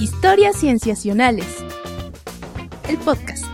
[0.00, 1.46] Historias Cienciacionales.
[2.88, 3.44] El podcast.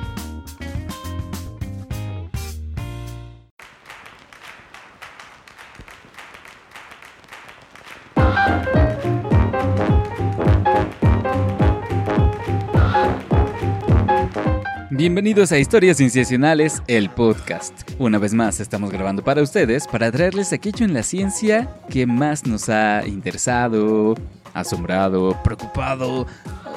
[14.90, 17.90] Bienvenidos a Historias Cienciacionales, el podcast.
[17.98, 22.46] Una vez más estamos grabando para ustedes para traerles aquello en la ciencia que más
[22.46, 24.14] nos ha interesado,
[24.54, 26.26] asombrado, preocupado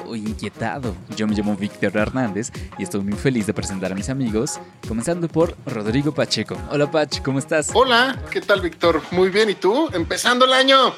[0.06, 0.94] o inquietado.
[1.16, 5.28] Yo me llamo Víctor Hernández y estoy muy feliz de presentar a mis amigos, comenzando
[5.28, 6.56] por Rodrigo Pacheco.
[6.70, 7.70] Hola Pach, ¿cómo estás?
[7.74, 9.02] Hola, ¿qué tal Víctor?
[9.10, 9.88] Muy bien, ¿y tú?
[9.92, 10.92] Empezando el año.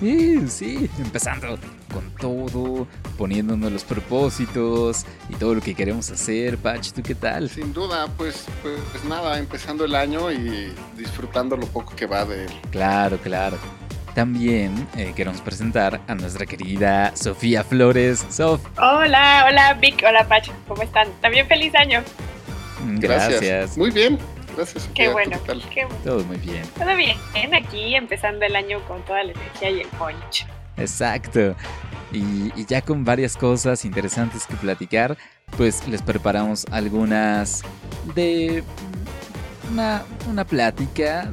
[0.00, 1.56] Sí, sí, empezando
[1.92, 6.58] con todo, poniéndonos los propósitos y todo lo que queremos hacer.
[6.58, 7.48] Pach, ¿tú qué tal?
[7.48, 12.24] Sin duda, pues, pues, pues nada, empezando el año y disfrutando lo poco que va
[12.24, 12.52] de él.
[12.70, 13.56] Claro, claro.
[14.14, 18.24] También eh, queremos presentar a nuestra querida Sofía Flores.
[18.30, 18.60] Sof.
[18.78, 21.08] Hola, hola Vic, hola Pach, ¿cómo están?
[21.20, 22.02] También feliz año.
[23.00, 23.76] Gracias.
[23.76, 24.18] Muy bien.
[24.56, 24.88] Gracias.
[24.94, 25.62] Qué bueno, ¿qué tal?
[25.68, 26.00] qué bueno.
[26.04, 26.62] Todo muy bien.
[26.78, 27.16] Todo bien,
[27.52, 30.46] aquí empezando el año con toda la energía y el punch.
[30.76, 31.56] Exacto.
[32.12, 35.16] Y, y ya con varias cosas interesantes que platicar,
[35.56, 37.62] pues les preparamos algunas
[38.14, 38.62] de
[39.72, 41.32] una, una plática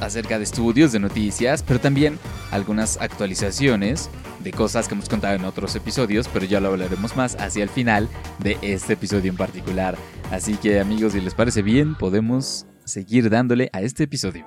[0.00, 2.18] acerca de estudios, de noticias, pero también
[2.50, 4.10] algunas actualizaciones
[4.40, 7.68] de cosas que hemos contado en otros episodios, pero ya lo hablaremos más hacia el
[7.68, 9.96] final de este episodio en particular.
[10.30, 14.46] Así que amigos, si les parece bien, podemos seguir dándole a este episodio.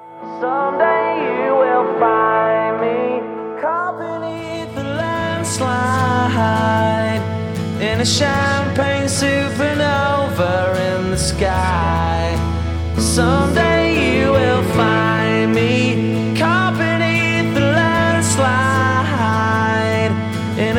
[13.16, 13.81] Someday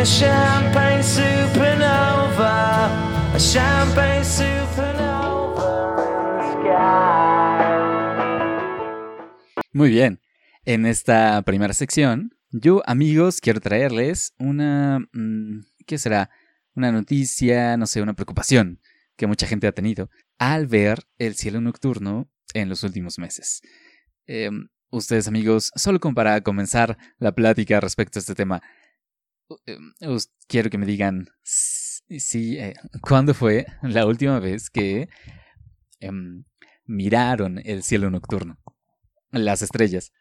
[0.03, 2.87] a champagne supernova,
[3.33, 5.63] a champagne supernova.
[9.73, 10.21] Muy bien.
[10.65, 14.99] En esta primera sección, yo, amigos, quiero traerles una...
[15.13, 16.31] mm, ¿Qué será?
[16.75, 18.81] Una noticia, no sé, una preocupación
[19.17, 23.61] que mucha gente ha tenido al ver el cielo nocturno en los últimos meses.
[24.27, 28.63] Em, ustedes, amigos, solo como para comenzar la plática respecto a este tema,
[30.01, 35.09] us- quiero que me digan si, eh, cuándo fue la última vez que
[36.01, 36.45] em,
[36.85, 38.59] miraron el cielo nocturno,
[39.31, 40.13] las estrellas.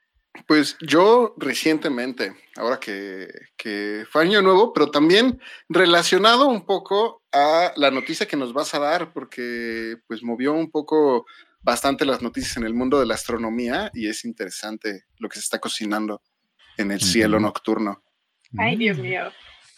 [0.47, 3.27] Pues yo recientemente, ahora que,
[3.57, 8.73] que fue año nuevo, pero también relacionado un poco a la noticia que nos vas
[8.73, 11.25] a dar, porque pues movió un poco
[11.63, 15.41] bastante las noticias en el mundo de la astronomía y es interesante lo que se
[15.41, 16.21] está cocinando
[16.77, 18.01] en el cielo nocturno.
[18.57, 19.31] Ay, Dios mío.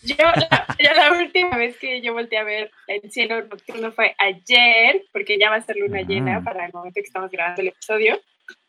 [0.04, 4.16] Yo la, yo la última vez que yo volteé a ver el cielo nocturno fue
[4.18, 6.06] ayer, porque ya va a ser luna Ah.
[6.08, 8.20] llena para el momento que estamos grabando el episodio,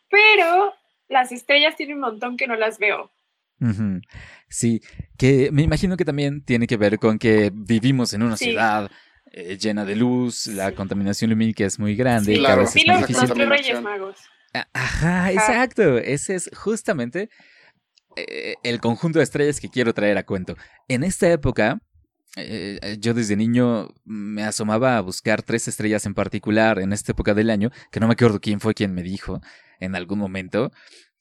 [0.09, 0.72] pero
[1.09, 3.10] las estrellas tienen un montón que no las veo.
[4.48, 4.81] Sí,
[5.19, 8.47] que me imagino que también tiene que ver con que vivimos en una Sí.
[8.47, 8.91] ciudad
[9.32, 10.75] eh, llena de luz, la Sí.
[10.76, 12.60] contaminación lumínica es muy grande, Sí, y a claro.
[12.60, 13.38] veces Vi es muy difícil.
[13.38, 14.16] los reyes magos.
[14.53, 15.98] Ah, Ajá, exacto.
[15.98, 17.31] Ese es justamente
[18.16, 20.56] eh, el conjunto de estrellas que quiero traer a cuento.
[20.88, 21.80] En esta época,
[22.36, 27.34] eh, yo desde niño me asomaba a buscar tres estrellas en particular en esta época
[27.34, 29.41] del año, que no me acuerdo quién fue quien me dijo
[29.80, 30.72] en algún momento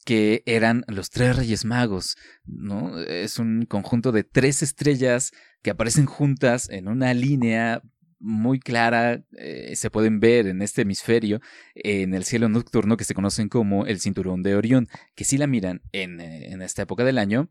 [0.05, 2.99] que eran los tres reyes magos, ¿no?
[2.99, 5.31] Es un conjunto de tres estrellas
[5.61, 7.81] que aparecen juntas en una línea
[8.23, 11.41] muy clara, eh, se pueden ver en este hemisferio,
[11.75, 15.45] en el cielo nocturno que se conocen como el cinturón de Orión, que si la
[15.45, 17.49] miran en, eh, en esta época del año,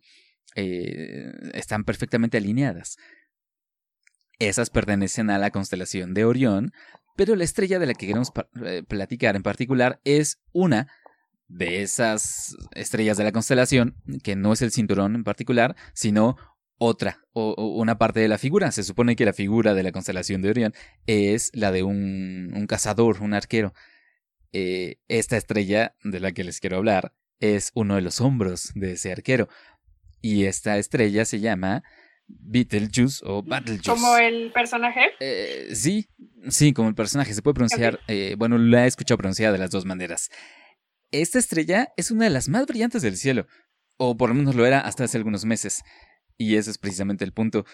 [0.57, 2.97] eh, están perfectamente alineadas.
[4.39, 6.73] Esas pertenecen a la constelación de Orión,
[7.17, 8.33] pero la estrella de la que queremos
[8.89, 10.89] platicar en particular es una
[11.49, 13.95] de esas estrellas de la constelación,
[14.25, 16.39] que no es el cinturón en particular, sino
[16.85, 18.73] otra, o, o una parte de la figura.
[18.73, 20.75] Se supone que la figura de la constelación de Orión
[21.07, 23.73] es la de un, un cazador, un arquero.
[24.53, 28.93] Eh, esta estrella de la que les quiero hablar es uno de los hombros de
[28.93, 29.49] ese arquero.
[30.21, 31.85] Y esta estrella se llama
[32.27, 33.89] Betelgeuse o Battlejuice.
[33.89, 35.03] Como el personaje.
[35.21, 36.09] Eh, sí,
[36.49, 37.33] sí, como el personaje.
[37.33, 40.31] Se puede pronunciar, eh, bueno, la he escuchado pronunciada de las dos maneras.
[41.13, 43.47] Esta estrella es una de las más brillantes del cielo,
[43.99, 45.83] o por lo menos lo era hasta hace algunos meses.
[46.43, 47.65] Y ese es precisamente el punto.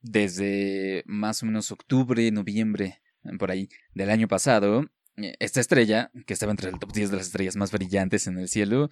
[0.00, 3.00] Desde más o menos octubre, noviembre,
[3.38, 7.16] por ahí, del año pasado, eh, esta estrella, que estaba entre el top 10 de
[7.16, 8.90] las estrellas más brillantes en el cielo,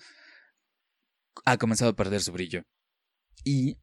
[1.44, 2.62] ha comenzado a perder su brillo.
[3.43, 3.79] Y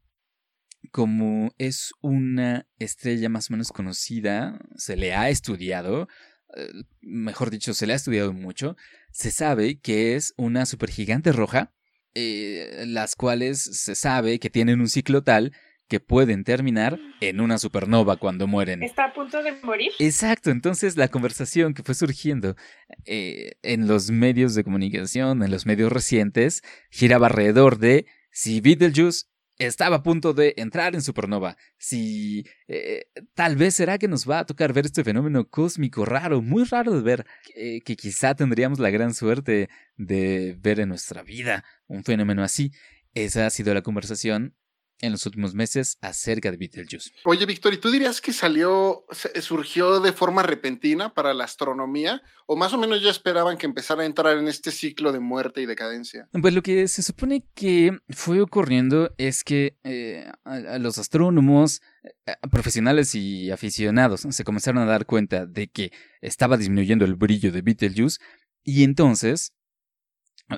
[0.92, 6.08] como es una estrella más o menos conocida, se le ha estudiado,
[6.56, 6.70] eh,
[7.02, 8.76] mejor dicho, se le ha estudiado mucho,
[9.10, 11.74] se sabe que es una supergigante roja,
[12.14, 15.52] eh, las cuales se sabe que tienen un ciclo tal
[15.88, 18.82] que pueden terminar en una supernova cuando mueren.
[18.82, 19.92] ¿Está a punto de morir?
[19.98, 22.56] Exacto, entonces la conversación que fue surgiendo
[23.04, 29.26] eh, en los medios de comunicación, en los medios recientes, giraba alrededor de si Beetlejuice
[29.58, 33.04] estaba a punto de entrar en supernova, si eh,
[33.34, 36.92] tal vez será que nos va a tocar ver este fenómeno cósmico raro, muy raro
[36.94, 42.04] de ver, eh, que quizá tendríamos la gran suerte de ver en nuestra vida un
[42.04, 42.72] fenómeno así.
[43.14, 44.56] Esa ha sido la conversación
[45.00, 47.10] en los últimos meses acerca de Beetlejuice.
[47.24, 49.04] Oye, Víctor, ¿y tú dirías que salió,
[49.40, 52.22] surgió de forma repentina para la astronomía?
[52.46, 55.60] ¿O más o menos ya esperaban que empezara a entrar en este ciclo de muerte
[55.60, 56.28] y decadencia?
[56.40, 61.82] Pues lo que se supone que fue ocurriendo es que eh, a, a los astrónomos,
[62.26, 65.90] eh, profesionales y aficionados se comenzaron a dar cuenta de que
[66.20, 68.20] estaba disminuyendo el brillo de Betelgeuse
[68.62, 69.52] y entonces,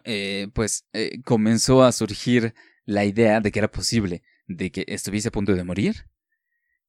[0.04, 2.54] eh, pues eh, comenzó a surgir
[2.84, 6.06] la idea de que era posible de que estuviese a punto de morir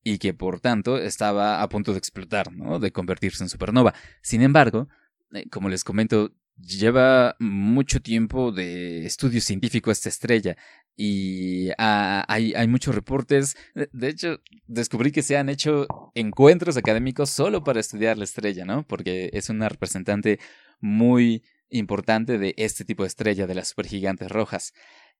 [0.03, 2.79] y que por tanto estaba a punto de explotar, ¿no?
[2.79, 3.93] De convertirse en supernova.
[4.21, 4.87] Sin embargo,
[5.33, 10.55] eh, como les comento, lleva mucho tiempo de estudio científico esta estrella
[10.95, 13.57] y hay, hay muchos reportes.
[13.73, 18.87] De hecho, descubrí que se han hecho encuentros académicos solo para estudiar la estrella, ¿no?
[18.87, 20.39] Porque es una representante
[20.79, 24.73] muy importante de este tipo de estrella, de las supergigantes rojas.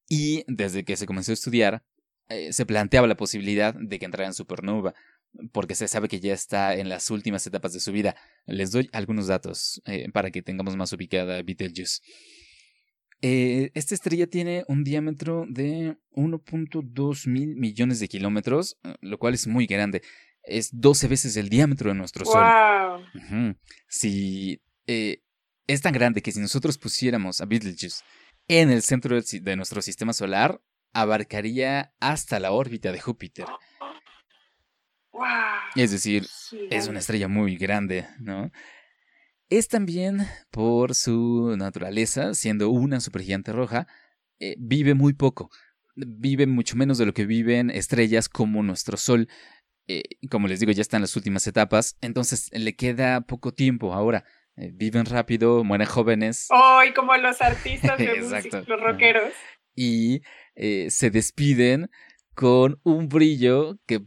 [0.07, 1.83] Y desde que se comenzó a estudiar,
[2.29, 4.93] eh, se planteaba la posibilidad de que entrara en supernova,
[5.51, 8.15] porque se sabe que ya está en las últimas etapas de su vida.
[8.45, 12.01] Les doy algunos datos eh, para que tengamos más ubicada Betelgeuse.
[13.21, 19.47] Eh, esta estrella tiene un diámetro de 1.2 mil millones de kilómetros, lo cual es
[19.47, 20.01] muy grande.
[20.43, 22.45] Es 12 veces el diámetro de nuestro Sol.
[23.15, 23.55] Ujú.
[23.87, 25.23] Si eh,
[25.67, 28.03] es tan grande que si nosotros pusiéramos a Betelgeuse
[28.47, 30.61] en el centro de nuestro sistema solar,
[30.93, 33.45] abarcaría hasta la órbita de Júpiter.
[35.11, 35.23] ¡Wow!
[35.75, 36.27] Es decir,
[36.69, 38.51] es una estrella muy grande, ¿no?
[39.49, 43.87] Es también por su naturaleza, siendo una supergigante roja,
[44.39, 45.49] eh, vive muy poco.
[45.95, 49.29] Vive mucho menos de lo que viven estrellas como nuestro Sol.
[49.87, 53.93] Eh, como les digo, ya está en las últimas etapas, entonces le queda poco tiempo
[53.93, 54.25] ahora.
[54.57, 59.33] Eh, viven rápido, mueren jóvenes ¡Ay, como los artistas de música, los rockeros!
[59.75, 60.21] y
[60.55, 61.89] eh, se despiden
[62.33, 64.05] con un brillo que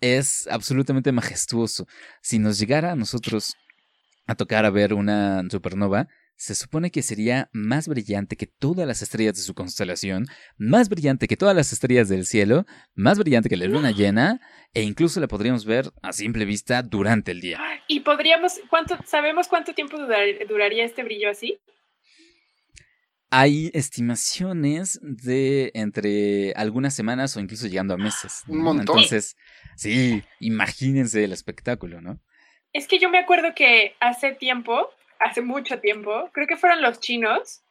[0.00, 1.86] es absolutamente majestuoso.
[2.20, 3.56] Si nos llegara a nosotros
[4.26, 9.02] a tocar a ver una supernova, se supone que sería más brillante que todas las
[9.02, 10.26] estrellas de su constelación,
[10.56, 14.40] más brillante que todas las estrellas del cielo, más brillante que la luna llena,
[14.74, 17.60] e incluso la podríamos ver a simple vista durante el día.
[17.86, 21.58] ¿Y podríamos, cuánto, sabemos cuánto tiempo durar- duraría este brillo así?
[23.30, 28.42] Hay estimaciones de entre algunas semanas o incluso llegando a meses.
[28.46, 28.64] Un ¿no?
[28.64, 28.80] montón.
[28.98, 29.36] Entonces,
[29.76, 32.20] sí, imagínense el espectáculo, ¿no?
[32.72, 34.88] Es que yo me acuerdo que hace tiempo,
[35.24, 37.62] hace mucho tiempo, creo que fueron los chinos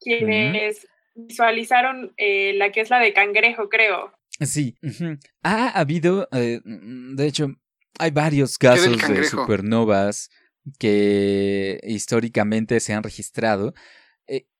[0.00, 4.12] quienes visualizaron eh, la que es la de cangrejo, creo.
[4.40, 4.76] Sí.
[4.82, 5.18] ujú.
[5.42, 7.48] Ha habido, eh, de hecho,
[7.98, 10.30] hay varios casos de supernovas
[10.78, 13.72] que históricamente se han registrado.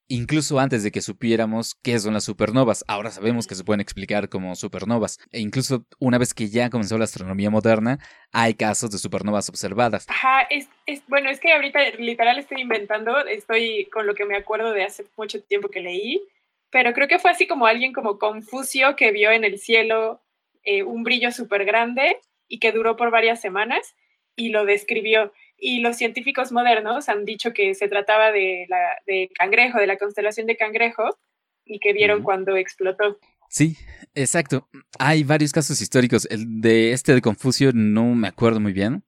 [0.09, 4.29] Incluso antes de que supiéramos qué son las supernovas, ahora sabemos que se pueden explicar
[4.29, 5.19] como supernovas.
[5.33, 7.99] E incluso una vez que ya comenzó la astronomía moderna,
[8.31, 10.07] hay casos de supernovas observadas.
[10.09, 10.69] Ajá, es,
[11.09, 15.05] bueno, es que ahorita literal estoy inventando, estoy con lo que me acuerdo de hace
[15.17, 16.23] mucho tiempo que leí,
[16.71, 20.23] pero creo que fue así como alguien como Confucio que vio en el cielo
[20.63, 23.97] eh, un brillo súper grande y que duró por varias semanas
[24.37, 25.33] y lo describió.
[25.59, 29.97] Y los científicos modernos han dicho que se trataba de, la, de cangrejo, de la
[29.97, 31.19] constelación de cangrejo,
[31.65, 33.19] y que vieron cuando explotó.
[33.49, 33.77] Sí,
[34.15, 34.69] exacto.
[34.99, 36.27] Hay varios casos históricos.
[36.31, 39.05] El de este de Confucio no me acuerdo muy bien,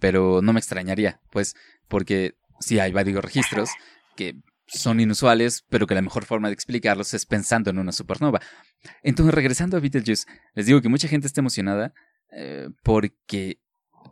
[0.00, 1.54] pero no me extrañaría, pues,
[1.88, 3.70] porque sí hay varios registros
[4.16, 4.36] que
[4.66, 8.40] son inusuales, pero que la mejor forma de explicarlos es pensando en una supernova.
[9.02, 11.92] Entonces, regresando a Betelgeuse, les digo que mucha gente está emocionada
[12.30, 13.58] eh, porque,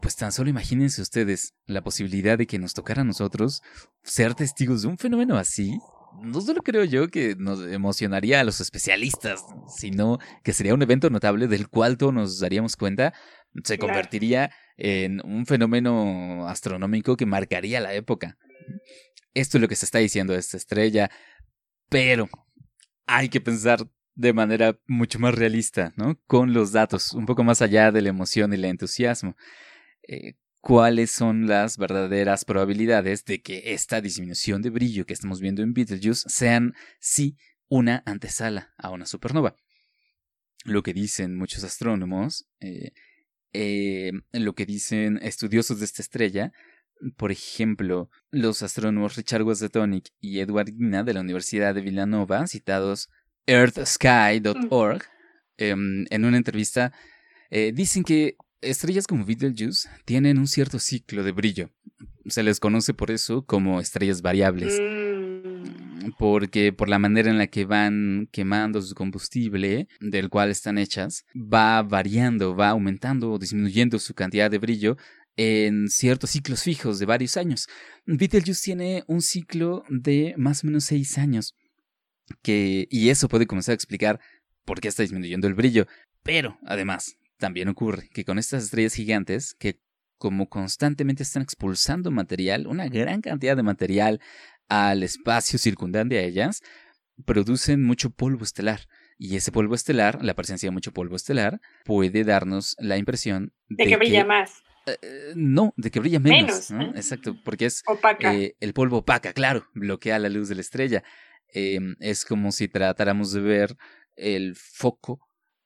[0.00, 3.62] pues tan solo imagínense ustedes la posibilidad de que nos tocara a nosotros
[4.02, 5.78] ser testigos de un fenómeno así.
[6.22, 11.08] No solo creo yo que nos emocionaría a los especialistas, sino que sería un evento
[11.08, 13.14] notable del cual todos nos daríamos cuenta,
[13.64, 18.36] se convertiría en un fenómeno astronómico que marcaría la época.
[19.34, 21.10] Esto es lo que se está diciendo de esta estrella,
[21.88, 22.28] pero
[23.06, 26.18] hay que pensar de manera mucho más realista, ¿no?
[26.26, 29.36] Con los datos, un poco más allá de la emoción y el entusiasmo.
[30.02, 35.60] Eh, ¿Cuáles son las verdaderas probabilidades de que esta disminución de brillo que estamos viendo
[35.62, 37.36] en Betelgeuse sean sí
[37.68, 39.56] una antesala a una supernova?
[40.64, 42.92] Lo que dicen muchos astrónomos, eh,
[43.52, 46.52] eh, lo que dicen estudiosos de esta estrella,
[47.16, 53.10] por ejemplo, los astrónomos Richard Wasatonic y Edward Guina de la Universidad de Villanova, citados
[53.46, 55.02] earthsky.org,
[55.56, 56.92] em, en una entrevista,
[57.50, 61.70] dicen que estrellas como Betelgeuse tienen un cierto ciclo de brillo.
[62.26, 64.78] Se les conoce por eso como estrellas variables.
[64.80, 66.12] Mm.
[66.18, 71.24] Porque por la manera en la que van quemando su combustible, del cual están hechas,
[71.34, 74.96] va variando, va aumentando o disminuyendo su cantidad de brillo
[75.36, 77.68] en ciertos ciclos fijos de varios años.
[78.04, 81.54] Betelgeuse tiene un ciclo de más o menos seis años.
[82.42, 84.20] Que, y eso puede comenzar a explicar
[84.64, 85.86] por qué está disminuyendo el brillo.
[86.22, 89.80] Pero, además, también ocurre que con estas estrellas gigantes, que
[90.16, 94.20] como constantemente están expulsando material, una gran cantidad de material
[94.68, 96.62] al espacio circundante a ellas,
[97.26, 98.82] producen mucho polvo estelar.
[99.18, 103.86] Y ese polvo estelar, la presencia de mucho polvo estelar, puede darnos la impresión De
[103.86, 104.62] que brilla más.
[104.86, 106.70] eh, no, de que brilla menos.
[106.70, 106.82] Menos, ¿no?
[106.82, 106.92] ¿eh?
[106.94, 108.32] Exacto, porque es Opaca.
[108.34, 111.02] eh, el polvo opaca, claro, bloquea la luz de la estrella.
[111.52, 113.76] Eh, es como si tratáramos de ver
[114.14, 115.18] el foco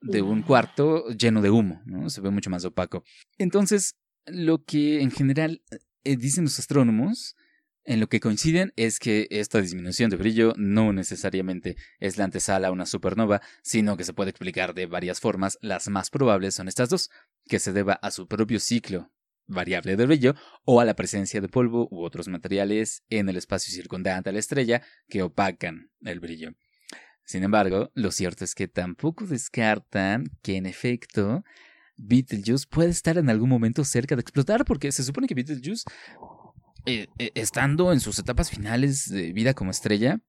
[0.06, 2.08] de un cuarto lleno de humo, ¿no?
[2.10, 3.04] Se ve mucho más opaco.
[3.38, 3.96] Entonces,
[4.26, 5.62] lo que en general
[6.04, 7.36] eh, dicen los astrónomos,
[7.84, 12.68] en lo que coinciden es que esta disminución de brillo no necesariamente es la antesala
[12.68, 15.56] a una supernova, sino que se puede explicar de varias formas.
[15.60, 17.10] Las más probables son estas dos,
[17.44, 19.12] que se deba a su propio ciclo
[19.46, 20.34] variable de brillo
[20.64, 24.40] o a la presencia de polvo u otros materiales en el espacio circundante a la
[24.40, 26.54] estrella que opacan el brillo.
[27.26, 31.44] Sin embargo, lo cierto es que tampoco descartan que en efecto
[31.96, 35.84] Betelgeuse puede estar en algún momento cerca de explotar, porque se supone que Betelgeuse,
[36.86, 40.20] eh, eh, estando en sus etapas finales de vida como estrella,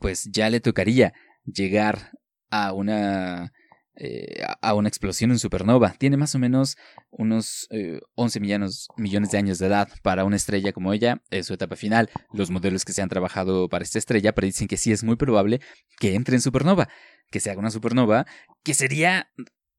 [0.00, 1.14] pues ya le tocaría
[1.46, 2.12] llegar
[2.50, 3.52] a una
[4.00, 5.92] eh, a una explosión en supernova.
[5.98, 6.76] Tiene más o menos
[7.10, 11.46] unos eh, 11 millones, millones de años de edad para una estrella como ella, es
[11.46, 12.08] su etapa final.
[12.32, 15.60] Los modelos que se han trabajado para esta estrella predicen que sí es muy probable
[15.98, 16.88] que entre en supernova,
[17.32, 18.24] que se haga una supernova,
[18.62, 19.32] que sería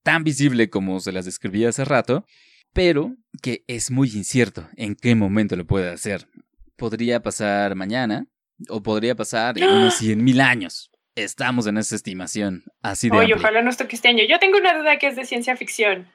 [0.03, 2.25] tan visible como se las describí hace rato,
[2.73, 6.27] pero que es muy incierto en qué momento lo puede hacer.
[6.75, 8.27] Podría pasar mañana
[8.67, 10.91] o podría pasar en unos 100 mil años.
[11.23, 14.23] Estamos en esa estimación así de Oye, ojalá nos toque este año.
[14.27, 16.07] Yo tengo una duda que es de ciencia ficción.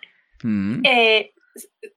[0.43, 1.33] Mm, Eh,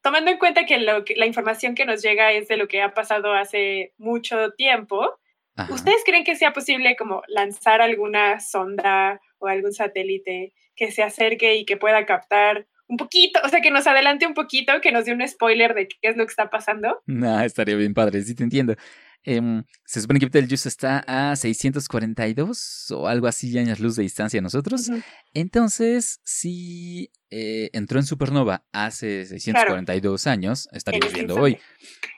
[0.02, 2.82] tomando en cuenta que, lo que- la información que nos llega es de lo que
[2.82, 5.20] ha pasado hace mucho tiempo,
[5.56, 5.74] ajá.
[5.74, 11.56] ¿ustedes creen que sea posible como lanzar alguna sonda o algún satélite que se acerque
[11.56, 15.04] y que pueda captar un poquito, o sea, que nos adelante un poquito, que nos
[15.06, 17.02] dé un spoiler de qué es lo que está pasando?
[17.06, 18.76] Nah, estaría bien padre, sí te entiendo.
[19.24, 24.40] Em, se supone que Betelgeuse está a 642 o algo así años luz de distancia
[24.40, 24.90] a nosotros.
[25.34, 31.58] Entonces, si eh, entró en supernova hace 642 años, estaríamos En este viendo hoy.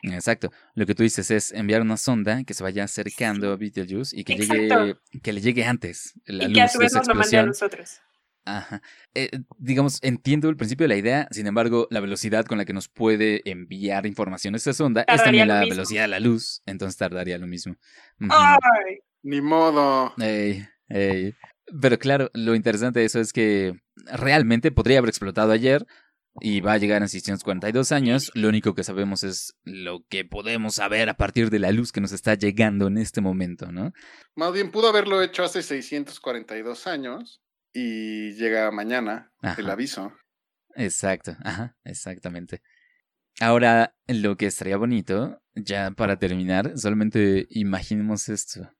[0.04, 0.52] Exacto.
[0.76, 4.24] Lo que tú dices es enviar una sonda que se vaya acercando a Betelgeuse y
[4.24, 7.00] que llegue, que le llegue antes la Y luz que a su de vez esa
[7.00, 8.02] nos lo mande a nosotros.
[8.46, 8.82] Ajá.
[9.14, 12.74] Eh, digamos, entiendo el principio de la idea, sin embargo, la velocidad con la que
[12.74, 15.76] nos puede enviar información esta sonda es también la mismo.
[15.76, 17.76] velocidad de la luz, entonces tardaría lo mismo.
[18.30, 20.14] Ay, Ni modo.
[20.20, 21.36] Ey, ey.
[21.82, 23.74] Pero claro, lo interesante de eso es que
[24.06, 25.86] realmente podría haber explotado ayer
[26.42, 28.32] y va a llegar en 642 años.
[28.34, 32.02] Lo único que sabemos es lo que podemos saber a partir de la luz que
[32.02, 33.92] nos está llegando en este momento, ¿no?
[34.36, 37.42] Más bien pudo haberlo hecho hace 642 años
[37.74, 40.14] y llega mañana el aviso.
[40.76, 42.62] Exacto, ajá, exactamente.
[43.40, 48.72] Ahora, lo que estaría bonito, ya para terminar, solamente imaginemos esto.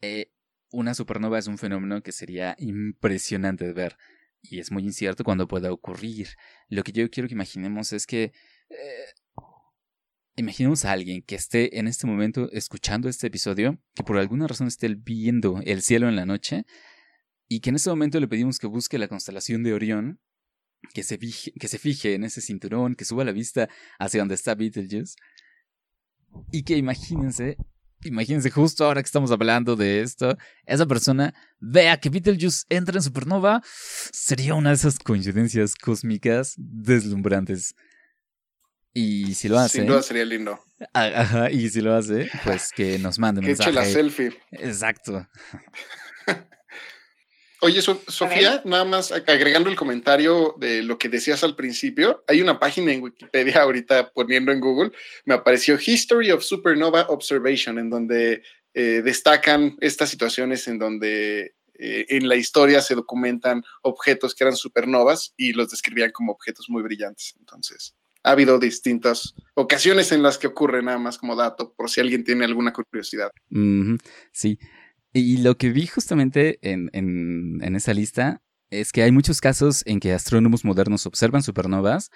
[0.00, 0.30] Eh,
[0.70, 3.96] una supernova es un fenómeno que sería impresionante de ver
[4.42, 6.28] y es muy incierto cuando pueda ocurrir.
[6.68, 8.32] Lo que yo quiero que imaginemos es que...
[8.70, 9.06] eh,
[10.36, 14.66] imaginemos a alguien que esté en este momento escuchando este episodio, que por alguna razón
[14.66, 16.66] esté viendo el cielo en la noche
[17.48, 20.20] y que en este momento le pedimos que busque la constelación de Orión
[20.92, 24.34] que se, fije, que se fije en ese cinturón, que suba la vista hacia donde
[24.34, 25.16] está Betelgeuse.
[26.52, 27.56] Y que imagínense,
[28.04, 33.02] imagínense justo ahora que estamos hablando de esto, esa persona vea que Betelgeuse entra en
[33.02, 33.62] supernova,
[34.12, 37.74] sería una de esas coincidencias cósmicas deslumbrantes.
[38.92, 40.58] Y si lo hace, Sin duda sería lindo.
[40.94, 43.92] ajá, y si lo hace, pues que nos mande un Que eche la mensaje.
[43.92, 44.38] selfie.
[44.52, 45.26] Exacto.
[47.62, 52.22] Oye, So- Sofía, nada más ag- agregando el comentario de lo que decías al principio,
[52.28, 54.92] hay una página en Wikipedia ahorita poniendo en Google,
[55.24, 58.42] me apareció History of Supernova Observation, en donde
[58.74, 64.56] eh, destacan estas situaciones en donde eh, en la historia se documentan objetos que eran
[64.56, 67.34] supernovas y los describían como objetos muy brillantes.
[67.38, 72.00] Entonces, ha habido distintas ocasiones en las que ocurre nada más como dato, por si
[72.00, 73.30] alguien tiene alguna curiosidad.
[74.32, 74.58] Sí.
[75.18, 79.82] Y lo que vi justamente en, en, en esa lista es que hay muchos casos
[79.86, 82.10] en que astrónomos modernos observan supernovas,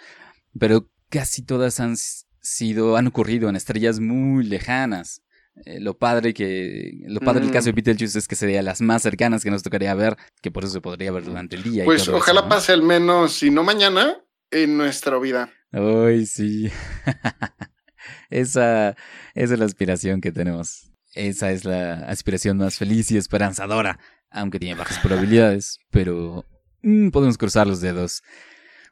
[0.58, 1.96] pero casi todas han
[2.42, 5.22] sido, han ocurrido en estrellas muy lejanas.
[5.64, 7.52] Eh, lo padre que, lo padre del Mm.
[7.52, 10.64] caso de Betelgeuse es que sería las más cercanas que nos tocaría ver, que por
[10.64, 11.84] eso se podría ver durante el día.
[11.84, 12.48] y Pues eso, ojalá ¿no?
[12.50, 14.16] pase al menos, si no mañana,
[14.50, 15.50] en nuestra vida.
[15.72, 16.70] Ay, sí.
[18.30, 18.90] esa,
[19.34, 20.89] esa es la aspiración que tenemos.
[21.14, 23.98] Esa es la aspiración más feliz y esperanzadora,
[24.30, 26.46] aunque tiene bajas probabilidades, pero
[26.82, 28.22] mm, podemos cruzar los dedos.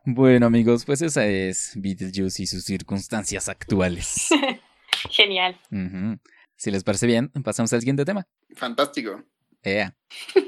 [0.05, 4.29] Bueno, amigos, pues esa es Beetlejuice y sus circunstancias actuales.
[5.11, 5.57] Genial.
[6.57, 8.27] Si les parece bien, pasamos al siguiente tema.
[8.57, 9.23] Fantástico.
[9.63, 9.95] Ea.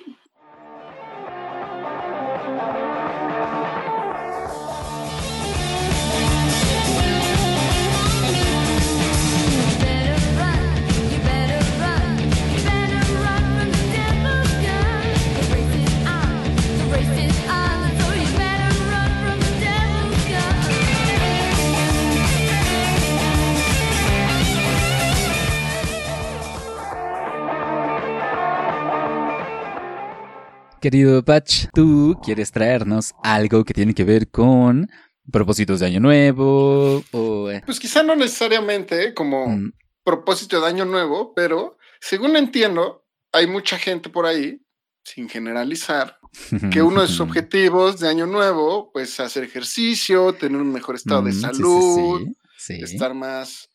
[30.80, 34.88] Querido Patch, tú quieres traernos algo que tiene que ver con
[35.30, 37.50] propósitos de año nuevo o...
[37.50, 39.72] eh, Pues quizá no necesariamente como mm,
[40.02, 44.60] propósito de año nuevo, pero según entiendo, hay mucha gente por ahí,
[45.04, 46.18] sin generalizar,
[46.72, 51.22] que uno de sus objetivos de año nuevo, pues hacer ejercicio, tener un mejor estado
[51.22, 52.20] de Mm, sí, salud,
[52.56, 52.94] sí, sí.
[52.94, 53.68] estar más,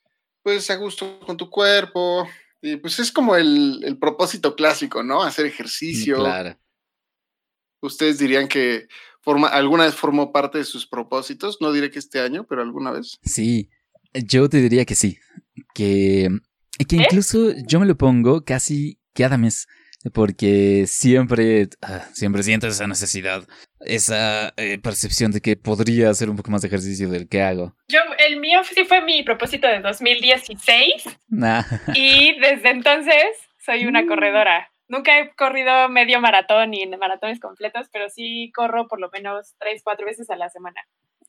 [0.43, 2.27] pues a gusto con tu cuerpo.
[2.61, 5.21] Y pues es como el, el propósito clásico, ¿no?
[5.21, 6.17] Hacer ejercicio.
[6.17, 6.57] Claro.
[7.85, 8.87] Ustedes dirían que
[9.21, 12.91] forma, alguna vez formó parte de sus propósitos, no diré que este año, pero alguna
[12.91, 13.17] vez.
[13.23, 13.69] Sí,
[14.13, 15.17] yo te diría que sí.
[15.73, 16.29] Que,
[16.87, 16.99] que ¿Eh?
[17.03, 19.67] incluso yo me lo pongo casi cada mes.
[20.13, 23.43] Porque siempre, ah, siempre siento esa necesidad,
[23.79, 27.75] esa eh, percepción de que podría hacer un poco más de ejercicio del que hago.
[27.87, 27.97] Yo,
[28.29, 31.63] el mío sí fue mi propósito de 2016 Nah.
[31.95, 33.23] y desde entonces
[33.65, 34.07] soy una Mm.
[34.07, 34.71] corredora.
[34.87, 39.55] Nunca he corrido medio maratón ni en maratones completos, pero sí corro por lo menos
[39.59, 40.81] tres, cuatro veces a la semana.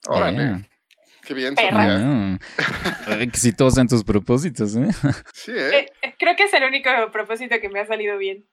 [0.06, 0.68] Órale,
[1.24, 1.98] qué bien, Perra.
[1.98, 2.38] Sofía.
[3.08, 3.18] ah.
[3.20, 4.88] Exitosa en tus propósitos, ¿eh?
[5.32, 5.78] Sí, ¿eh?
[5.78, 8.46] Eh, eh, creo que es el único propósito que me ha salido bien.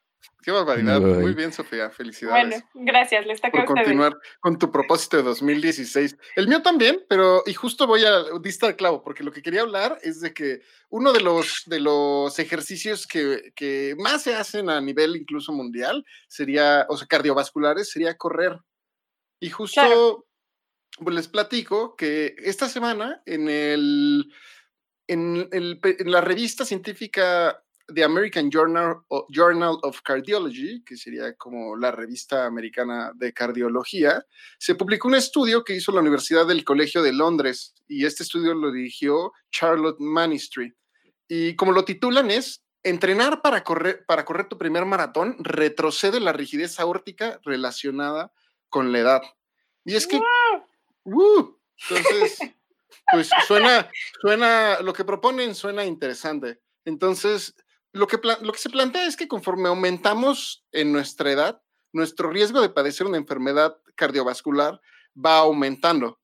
[0.44, 1.02] Qué barbaridad.
[1.02, 1.24] Uy.
[1.24, 1.90] Muy bien, Sofía.
[1.90, 2.64] Felicidades.
[2.74, 6.18] Bueno, gracias, les toca por a continuar con tu propósito de 2016.
[6.36, 9.62] El mío también, pero y justo voy a diste al clavo, porque lo que quería
[9.62, 14.70] hablar es de que uno de los, de los ejercicios que, que más se hacen
[14.70, 18.60] a nivel incluso mundial sería, o sea, cardiovasculares, sería correr.
[19.40, 20.26] Y justo Claro.
[20.98, 24.26] pues, les platico que esta semana en el
[25.08, 31.76] en, el en la revista científica The American Journal, Journal of Cardiology, que sería como
[31.76, 34.26] la revista americana de cardiología,
[34.58, 38.54] se publicó un estudio que hizo la Universidad del Colegio de Londres y este estudio
[38.54, 40.74] lo dirigió Charlotte Manistry.
[41.28, 46.34] Y como lo titulan es, entrenar para correr, para correr tu primer maratón retrocede la
[46.34, 48.32] rigidez aórtica relacionada
[48.70, 49.22] con la edad.
[49.86, 50.20] Y es que...
[51.04, 51.58] ¡uh!
[51.90, 52.38] entonces,
[53.12, 53.90] pues suena,
[54.22, 56.62] suena, lo que proponen suena interesante.
[56.86, 57.56] Entonces,
[57.94, 61.62] lo que, lo que se plantea es que conforme aumentamos en nuestra edad,
[61.94, 64.82] nuestro riesgo de padecer una enfermedad cardiovascular
[65.16, 66.20] va aumentando.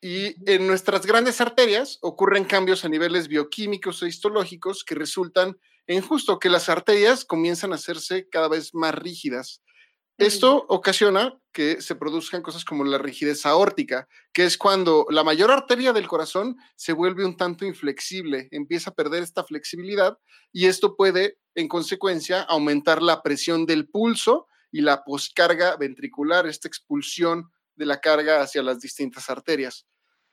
[0.00, 6.02] Y en nuestras grandes arterias ocurren cambios a niveles bioquímicos e histológicos que resultan en
[6.02, 9.62] justo que las arterias comienzan a hacerse cada vez más rígidas.
[10.16, 15.50] Esto ocasiona que se produzcan cosas como la rigidez aórtica, que es cuando la mayor
[15.50, 20.18] arteria del corazón se vuelve un tanto inflexible, empieza a perder esta flexibilidad
[20.52, 26.68] y esto puede, en consecuencia, aumentar la presión del pulso y la poscarga ventricular, esta
[26.68, 29.86] expulsión de la carga hacia las distintas arterias.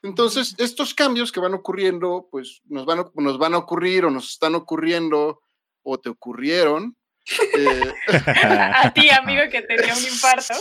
[0.04, 4.12] Entonces, estos cambios que van ocurriendo, pues nos van a, nos van a ocurrir o
[4.12, 5.42] nos están ocurriendo
[5.84, 6.98] o te ocurrieron.
[7.58, 7.94] Eh,
[8.74, 10.54] A ti, amigo, que te dio un infarto.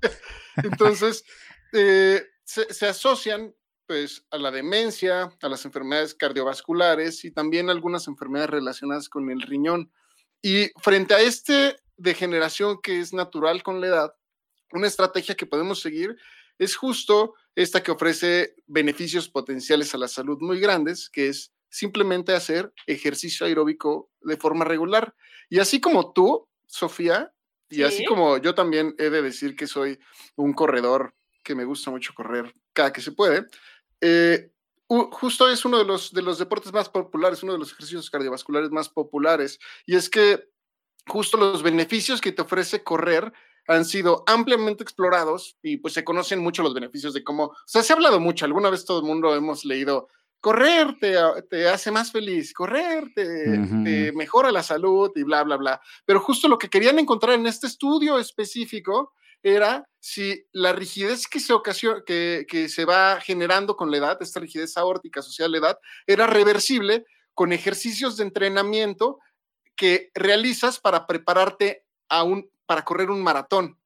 [0.56, 1.24] Entonces,
[1.72, 3.54] eh, se, se asocian
[3.86, 9.42] pues a la demencia, a las enfermedades cardiovasculares y también algunas enfermedades relacionadas con el
[9.42, 9.92] riñón.
[10.42, 14.14] Y frente a este degeneración que es natural con la edad,
[14.72, 16.16] una estrategia que podemos seguir
[16.58, 22.32] es justo esta que ofrece beneficios potenciales a la salud muy grandes, que es simplemente
[22.34, 25.12] hacer ejercicio aeróbico de forma regular.
[25.50, 27.32] Y así como tú, Sofía,
[27.68, 28.04] y así Sí.
[28.04, 29.98] como yo también he de decir que soy
[30.36, 33.46] un corredor que me gusta mucho correr cada que se puede,
[34.00, 34.50] eh,
[34.88, 38.70] justo es uno de los, de los deportes más populares, uno de los ejercicios cardiovasculares
[38.70, 39.58] más populares.
[39.84, 40.48] Y es que
[41.08, 43.32] justo los beneficios que te ofrece correr
[43.66, 47.82] han sido ampliamente explorados y pues se conocen mucho los beneficios de cómo, o sea,
[47.82, 50.08] se ha hablado mucho, alguna vez todo el mundo hemos leído,
[50.44, 51.16] correr te,
[51.48, 55.80] te hace más feliz, correr te, mejora la salud y bla, bla, bla.
[56.04, 61.40] Pero justo lo que querían encontrar en este estudio específico era si la rigidez que
[61.40, 61.54] se,
[62.04, 65.78] que, que se va generando con la edad, esta rigidez aórtica asociada a la edad,
[66.06, 69.20] era reversible con ejercicios de entrenamiento
[69.76, 73.78] que realizas para prepararte a un, para correr un maratón.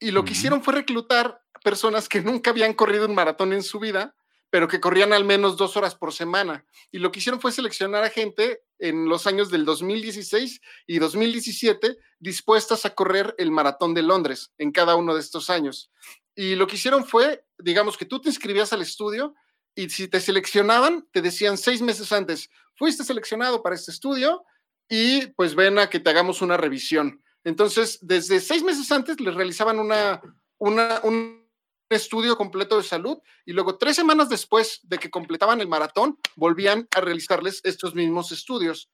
[0.00, 3.78] Y lo que hicieron fue reclutar personas que nunca habían corrido un maratón en su
[3.78, 4.16] vida,
[4.54, 6.64] pero que corrían al menos dos horas por semana.
[6.92, 11.96] Y lo que hicieron fue seleccionar a gente en los años del 2016 y 2017
[12.20, 15.90] dispuestas a correr el maratón de Londres en cada uno de estos años.
[16.36, 19.34] Y lo que hicieron fue, digamos que tú te inscribías al estudio
[19.74, 24.44] y si te seleccionaban, te decían seis meses antes, fuiste seleccionado para este estudio
[24.88, 27.24] y pues ven a que te hagamos una revisión.
[27.42, 30.22] Entonces, desde seis meses antes les realizaban una,
[30.58, 31.43] una, un
[31.88, 36.88] estudio completo de salud y luego tres semanas después de que completaban el maratón, volvían
[36.96, 38.90] a realizarles estos mismos estudios.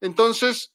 [0.00, 0.72] Entonces,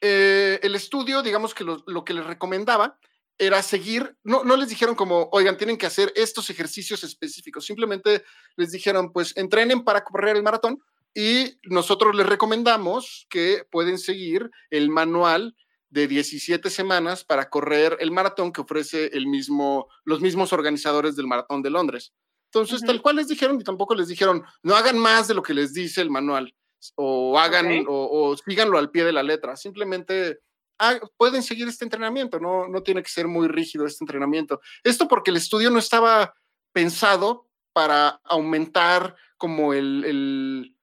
[0.00, 2.98] eh, el estudio, digamos que lo, lo que les recomendaba
[3.38, 8.24] era seguir, no, no les dijeron como, oigan, tienen que hacer estos ejercicios específicos, simplemente
[8.56, 10.80] les dijeron, pues entrenen para correr el maratón
[11.14, 15.56] y nosotros les recomendamos que pueden seguir el manual
[15.90, 21.26] de 17 semanas para correr el maratón que ofrece el mismo, los mismos organizadores del
[21.26, 22.12] maratón de Londres.
[22.52, 22.86] Entonces, Ujú.
[22.86, 25.72] tal cual les dijeron y tampoco les dijeron, no hagan más de lo que les
[25.72, 26.54] dice el manual
[26.94, 27.88] o hagan Ok.
[27.88, 29.56] o, o síganlo al pie de la letra.
[29.56, 30.38] Simplemente
[30.78, 34.60] ah, pueden seguir este entrenamiento, no, no tiene que ser muy rígido este entrenamiento.
[34.84, 36.34] Esto porque el estudio no estaba
[36.72, 40.76] pensado para aumentar como el, el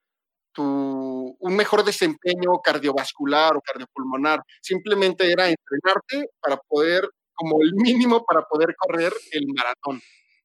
[0.53, 0.63] tu,
[1.39, 4.41] un mejor desempeño cardiovascular o cardiopulmonar.
[4.61, 10.01] Simplemente era entrenarte para poder, como el mínimo para poder correr el maratón.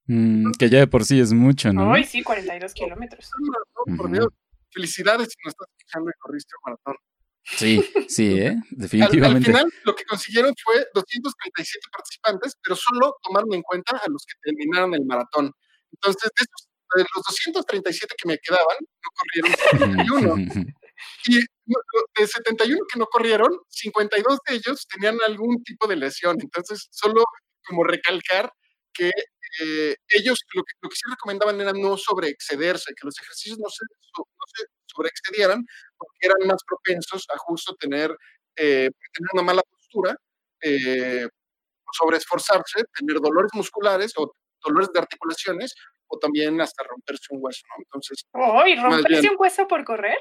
[0.06, 1.92] Mm, que ya de por sí es mucho, ¿no?
[1.94, 3.30] Ay, sí, 42 kilómetros.
[3.40, 4.14] Un maratón, por Ujú.
[4.14, 4.28] Dios.
[4.72, 6.96] Felicidades si nos estás escuchando y corriste un maratón.
[7.42, 8.48] Sí, sí, ¿eh?
[8.48, 9.46] Al, al Definitivamente.
[9.46, 14.34] final, lo que consiguieron fue 237 participantes, pero solo tomaron en cuenta a los que
[14.42, 15.50] terminaron el maratón.
[15.92, 19.52] Entonces, de, esos, de los 237 que me quedaban, no corrieron
[20.50, 20.74] 71.
[21.26, 26.36] Y de 71 que no corrieron, 52 de ellos tenían algún tipo de lesión.
[26.40, 27.24] Entonces, solo
[27.66, 28.50] como recalcar
[28.92, 29.10] que
[29.62, 33.68] eh, ellos lo que, lo que sí recomendaban era no sobreexcederse, que los ejercicios no
[33.68, 33.84] se,
[34.14, 35.64] so- no se sobreexcedieran
[35.96, 38.10] porque eran más propensos a justo tener,
[38.56, 40.14] eh, tener una mala postura,
[40.62, 41.26] eh,
[41.92, 44.32] sobreesforzarse, tener dolores musculares o
[44.64, 45.74] dolores de articulaciones
[46.08, 47.82] o también hasta romperse un hueso, ¿no?
[47.84, 49.32] Entonces, Ay, ¿romperse bien.
[49.32, 50.18] un hueso por correr?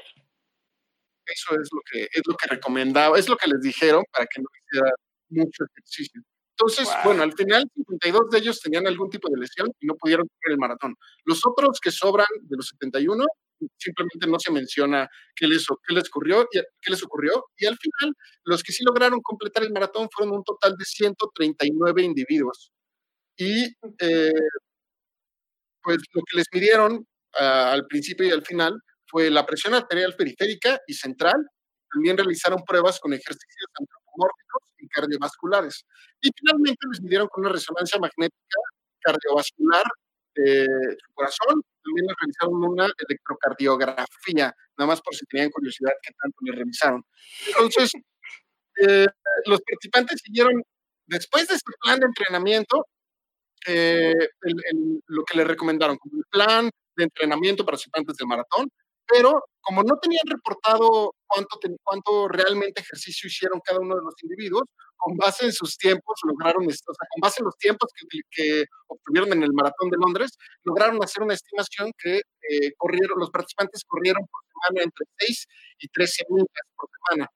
[1.26, 4.40] Eso es lo que es lo que recomendaba, es lo que les dijeron para que
[4.40, 4.90] no hiciera
[5.30, 6.22] mucho ejercicio.
[6.52, 7.04] Entonces, Guau.
[7.04, 10.52] bueno, al final 52 de ellos tenían algún tipo de lesión y no pudieron correr
[10.52, 10.94] el maratón.
[11.24, 13.24] Los otros que sobran de los 71
[13.78, 17.76] simplemente no se menciona qué les, qué les ocurrió y qué les ocurrió y al
[17.76, 22.72] final los que sí lograron completar el maratón fueron un total de 139 individuos.
[23.36, 23.64] Y
[23.98, 24.32] eh,
[25.82, 27.06] pues lo que les midieron
[27.38, 28.78] ah, al principio y al final
[29.10, 31.36] fue la presión arterial periférica y central.
[31.92, 35.84] También realizaron pruebas con ejercicios antropomórficos y cardiovasculares.
[36.20, 38.58] Y finalmente les midieron con una resonancia magnética
[39.00, 39.84] cardiovascular
[40.36, 41.62] de su corazón.
[41.82, 47.04] También les realizaron una electrocardiografía, nada más por si tenían curiosidad qué tanto les revisaron.
[47.48, 47.90] Entonces,
[48.82, 49.06] eh,
[49.46, 50.62] los participantes siguieron,
[51.06, 52.86] después de este plan de entrenamiento,
[53.66, 58.28] eh, el- el- lo que les recomendaron, como el plan de entrenamiento para participantes del
[58.28, 58.70] maratón,
[59.10, 64.64] pero como no tenían reportado cuánto, cuánto realmente ejercicio hicieron cada uno de los individuos,
[64.96, 68.64] con base en sus tiempos lograron, o sea, con base en los tiempos que, que
[68.86, 70.30] obtuvieron en el maratón de Londres,
[70.64, 75.46] lograron hacer una estimación que eh, corrieron, los participantes corrieron por semana entre 6
[75.78, 77.28] y 13 millas por semana.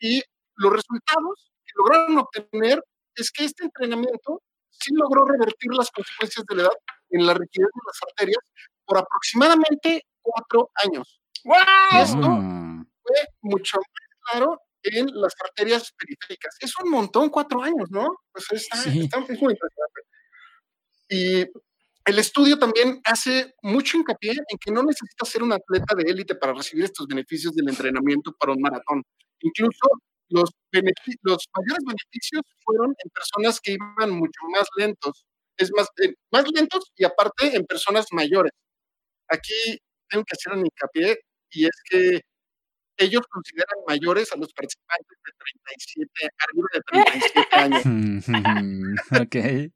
[0.00, 0.22] Y
[0.56, 2.82] los resultados que lograron obtener
[3.14, 6.76] es que este entrenamiento sí logró revertir las consecuencias de la edad
[7.10, 8.44] en la rigidez de las arterias
[8.84, 10.02] por aproximadamente
[10.34, 11.20] cuatro años.
[11.44, 11.56] ¡Wow!
[11.92, 16.56] Y esto Ah, fue mucho más claro en las arterias periféricas.
[16.60, 18.06] Es un montón, cuatro años, ¿no?
[18.32, 19.00] Pues está, Sí.
[19.00, 20.00] está- es muy impresionante.
[21.08, 21.40] Y
[22.10, 26.34] el estudio también hace mucho hincapié en que no necesitas ser un atleta de élite
[26.36, 29.02] para recibir estos beneficios del entrenamiento para un maratón.
[29.40, 29.88] Incluso
[30.28, 30.50] los,
[31.22, 35.24] los mayores beneficios fueron en personas que iban mucho más lentos.
[35.56, 38.52] Es más, eh, más lentos y aparte en personas mayores.
[39.28, 39.78] Aquí
[40.08, 41.18] tengo que hacer un hincapié
[41.50, 42.20] y es que
[42.98, 48.28] ellos consideran mayores a los participantes de 37, arriba de 37 años.
[49.20, 49.72] ok.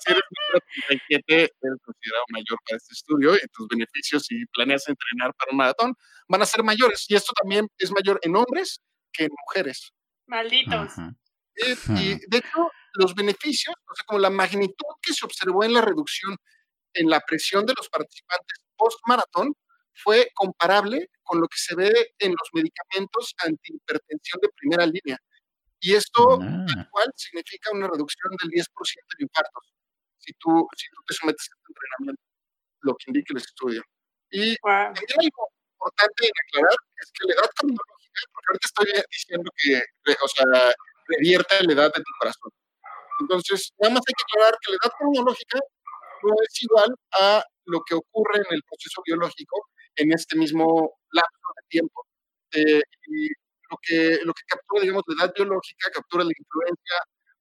[0.00, 4.44] Si eres menor de 37, eres considerado mayor para este estudio y tus beneficios si
[4.46, 5.94] planeas entrenar para un maratón
[6.28, 7.06] van a ser mayores.
[7.08, 8.80] Y esto también es mayor en hombres
[9.12, 9.90] que en mujeres.
[10.26, 10.92] Malditos.
[10.92, 11.14] Ajá.
[11.56, 12.02] Eh, Ajá.
[12.02, 15.80] Y de hecho, los beneficios, o sea, como la magnitud que se observó en la
[15.80, 16.36] reducción
[16.94, 19.54] en la presión de los participantes post-maratón
[19.94, 25.18] fue comparable con lo que se ve en los medicamentos antihipertensión de primera línea.
[25.80, 29.64] Y esto Ah, tal cual significa una reducción del 10% de infartos
[30.18, 32.22] si tú, si tú te sometes a este entrenamiento,
[32.82, 33.82] lo que indica el estudio.
[34.30, 34.94] Y Wow.
[34.94, 35.42] también algo
[35.74, 40.28] importante en aclarar es que la edad cronológica, porque ahorita estoy diciendo que, eh, o
[40.28, 40.46] sea,
[41.08, 42.50] revierte la edad de tu corazón.
[43.20, 45.58] Entonces, nada más hay que aclarar que la edad cronológica
[46.24, 46.90] no es igual
[47.20, 52.06] a lo que ocurre en el proceso biológico en este mismo lapso de tiempo.
[52.52, 53.28] Eh, y
[53.70, 56.96] lo que, lo que captura, digamos, la edad biológica captura la influencia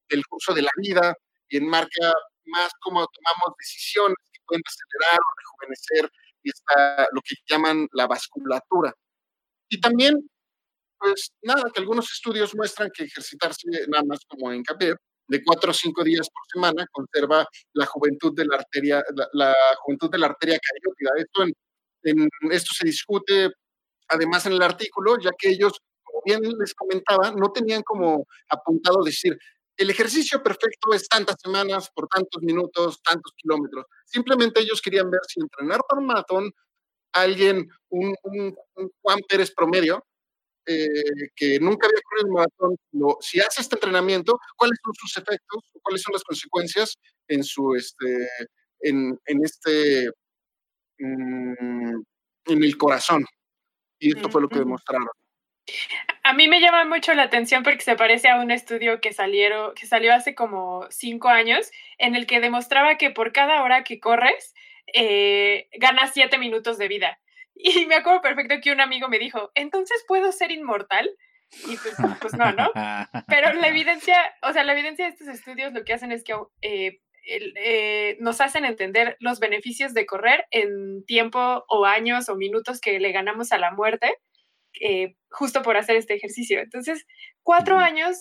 [0.10, 1.14] del curso de la vida
[1.50, 2.14] y enmarca
[2.46, 6.10] más cómo tomamos decisiones que pueden acelerar o rejuvenecer
[7.12, 8.94] lo que llaman la vasculatura.
[9.70, 10.30] Y también,
[11.00, 14.96] pues nada, que algunos estudios muestran que ejercitarse nada más como hincapié,
[15.32, 19.56] de cuatro o cinco días por semana conserva la juventud de la arteria, la, la
[19.82, 21.12] juventud de la arteria cariótida.
[21.24, 21.44] Esto,
[22.04, 23.36] en, esto se discute
[24.10, 29.04] además en el artículo, ya que ellos, como bien les comentaba, no tenían como apuntado
[29.04, 29.38] decir,
[29.78, 33.86] el ejercicio perfecto es tantas semanas por tantos minutos, tantos kilómetros.
[34.06, 36.52] Simplemente ellos querían ver si entrenar para un maratón,
[37.13, 40.04] alguien, un, un- un Juan Pérez promedio,
[40.65, 40.88] eh,
[41.36, 45.63] que nunca había corrido un maratón, lo- si hace este entrenamiento, ¿cuáles son sus efectos?
[45.82, 46.97] ¿Cuáles son las consecuencias
[47.28, 48.28] en su, este,
[48.82, 50.10] en, en este,
[51.00, 52.02] mm,
[52.47, 53.26] en el corazón?
[54.00, 55.08] Y esto fue lo que demostraron.
[56.24, 59.74] A mí me llama mucho la atención porque se parece a un estudio que, salieron,
[59.76, 64.00] que salió hace como cinco años, en el que demostraba que por cada hora que
[64.00, 64.54] corres,
[64.93, 67.19] eh, ganas siete minutos de vida.
[67.56, 71.10] Y me acuerdo perfecto que un amigo me dijo, ¿entonces puedo ser inmortal?
[71.68, 72.72] Y pues, pues no, ¿no?
[73.28, 76.34] Pero la evidencia, o sea, la evidencia de estos estudios lo que hacen es que
[76.62, 82.36] eh, el- eh, nos hacen entender los beneficios de correr en tiempo o años o
[82.36, 84.16] minutos que le ganamos a la muerte
[84.80, 86.60] eh, justo por hacer este ejercicio.
[86.62, 87.06] Entonces,
[87.44, 88.18] cuatro años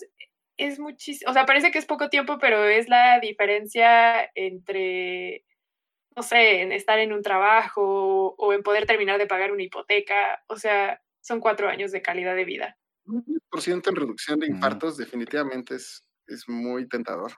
[0.57, 5.45] es muchísimo, o sea, parece que es poco tiempo, pero es la diferencia entre,
[6.21, 10.45] no sé, en estar en un trabajo o en poder terminar de pagar una hipoteca.
[10.49, 12.77] O sea, son cuatro años de calidad de vida.
[13.07, 17.33] Un 10% en reducción de infartos definitivamente es, es muy tentador.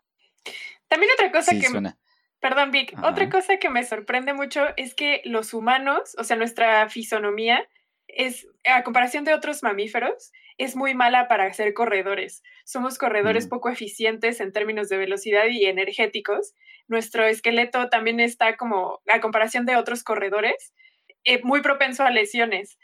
[0.89, 1.69] También otra cosa Sí, que...
[1.69, 1.97] suena.
[2.41, 2.93] Perdón, Vic.
[3.05, 7.69] Otra cosa que me sorprende mucho es que los humanos, o sea, nuestra fisonomía,
[8.09, 12.43] es, a comparación de otros mamíferos, es muy mala para ser corredores.
[12.65, 13.49] Somos corredores Mm.
[13.49, 16.55] poco eficientes en términos de velocidad y energéticos.
[16.89, 20.73] Nuestro esqueleto también está como, a comparación de otros corredores,
[21.25, 22.79] eh, muy propenso a lesiones.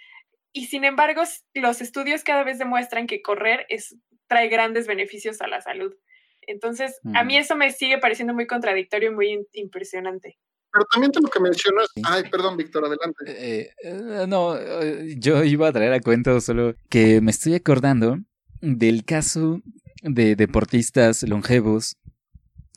[0.52, 1.22] Y sin embargo,
[1.54, 3.96] los estudios cada vez demuestran que correr es,
[4.28, 5.94] trae grandes beneficios a la salud.
[6.42, 7.38] Entonces, a mí Ujú.
[7.38, 10.38] eso me sigue pareciendo muy contradictorio y muy impresionante.
[10.78, 13.24] Pero también de lo que mencionas, ay, perdón, Víctor, adelante.
[13.26, 18.18] Eh, eh, no, eh, yo iba a traer a cuento solo que me estoy acordando
[18.60, 19.60] del caso
[20.02, 21.96] de deportistas longevos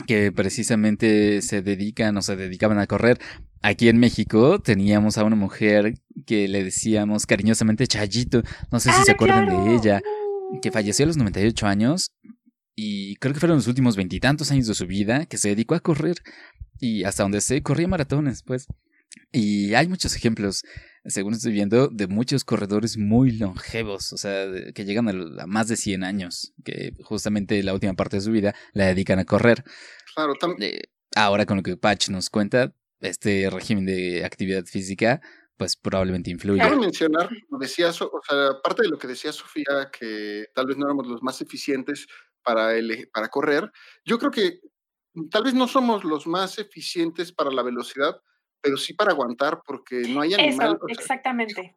[0.08, 3.20] que precisamente se dedican o se dedicaban a correr.
[3.62, 5.94] Aquí en México teníamos a una mujer
[6.26, 9.66] que le decíamos cariñosamente Chayito, no sé si se ¡Ah, acuerdan claro!
[9.66, 10.02] de ella,
[10.64, 12.12] que falleció a los 98 años
[12.84, 15.80] y creo que fueron los últimos veintitantos años de su vida que se dedicó a
[15.80, 16.16] correr
[16.80, 18.66] y hasta donde sé corría maratones, pues.
[19.32, 20.64] Y hay muchos ejemplos,
[21.06, 25.76] según estoy viendo, de muchos corredores muy longevos, o sea, que llegan a, más de
[25.76, 29.64] 100 años, que justamente la última parte de su vida la dedican a correr.
[30.16, 30.82] Claro, tam- Eh,
[31.16, 35.22] ahora con lo que Patch nos cuenta, este régimen de actividad física,
[35.58, 36.62] pues probablemente influye.
[36.62, 40.86] Quiero mencionar, decía, o sea, parte de lo que decía Sofía, que tal vez no
[40.86, 42.08] éramos los más eficientes
[42.44, 42.74] para,
[43.14, 43.72] para correr,
[44.06, 44.60] yo creo que
[45.30, 48.22] tal vez no somos los más eficientes para la velocidad,
[48.62, 50.76] pero sí para aguantar, porque no hay animal.
[50.76, 51.76] Eso, o sea, exactamente.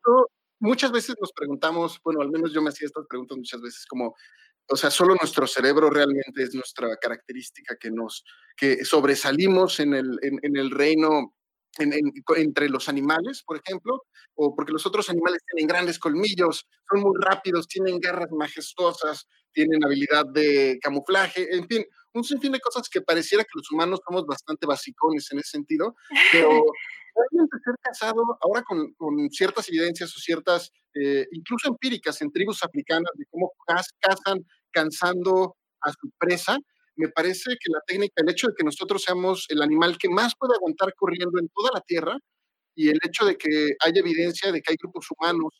[0.61, 4.15] muchas veces nos preguntamos, bueno, al menos yo me hacía estas preguntas muchas veces, como,
[4.69, 8.25] o sea, solo nuestro cerebro realmente es nuestra característica que nos,
[8.57, 11.35] que sobresalimos en el, en, en el reino,
[11.79, 14.03] en- en- entre los animales, por ejemplo,
[14.35, 19.85] o porque los otros animales tienen grandes colmillos, son muy rápidos, tienen garras majestuosas, tienen
[19.85, 24.25] habilidad de camuflaje, en fin, un sinfín de cosas que pareciera que los humanos somos
[24.27, 25.95] bastante basicones en ese sentido,
[26.33, 26.49] pero
[27.15, 32.63] realmente ser casado ahora con, con ciertas evidencias o ciertas, eh, incluso empíricas en tribus
[32.65, 36.57] africanas de cómo caz- cazan cansando a su presa,
[36.97, 40.35] me parece que la técnica, el hecho de que nosotros seamos el animal que más
[40.39, 42.17] puede aguantar corriendo en toda la Tierra
[42.75, 45.53] y el hecho de que haya evidencia de que hay grupos humanos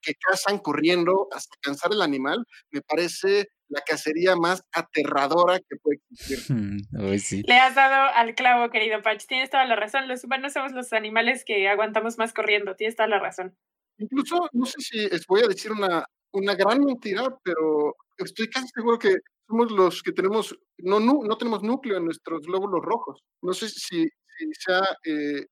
[0.00, 6.00] que cazan corriendo hasta cansar el animal, me parece la cacería más aterradora que puede
[6.10, 6.38] existir.
[7.18, 7.42] Sí.
[7.46, 9.26] Le has dado al clavo, querido Patch.
[9.26, 10.08] Tienes toda la razón.
[10.08, 12.74] Los humanos somos los animales que aguantamos más corriendo.
[12.76, 13.56] Tienes toda la razón.
[13.98, 18.98] Incluso, no sé si voy a decir una, una gran mentira, pero estoy casi seguro
[18.98, 19.16] que
[19.48, 23.22] somos los que tenemos, no, nu- no tenemos núcleo en nuestros glóbulos rojos.
[23.42, 24.82] No sé si, si sea...
[25.04, 25.46] eh,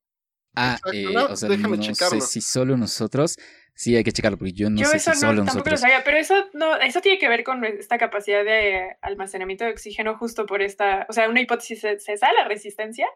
[0.59, 3.37] Ah, eh, no, o sea, déjame no sé si solo nosotros.
[3.75, 5.63] Sí, hay que checarlo, porque yo no Yo sé eso si no, solo tampoco lo
[5.77, 5.81] nosotros.
[5.81, 10.17] sabía, pero eso no, eso tiene que ver con esta capacidad de almacenamiento de oxígeno
[10.17, 13.07] justo por esta, o sea, una hipótesis, ¿se, se sabe la resistencia?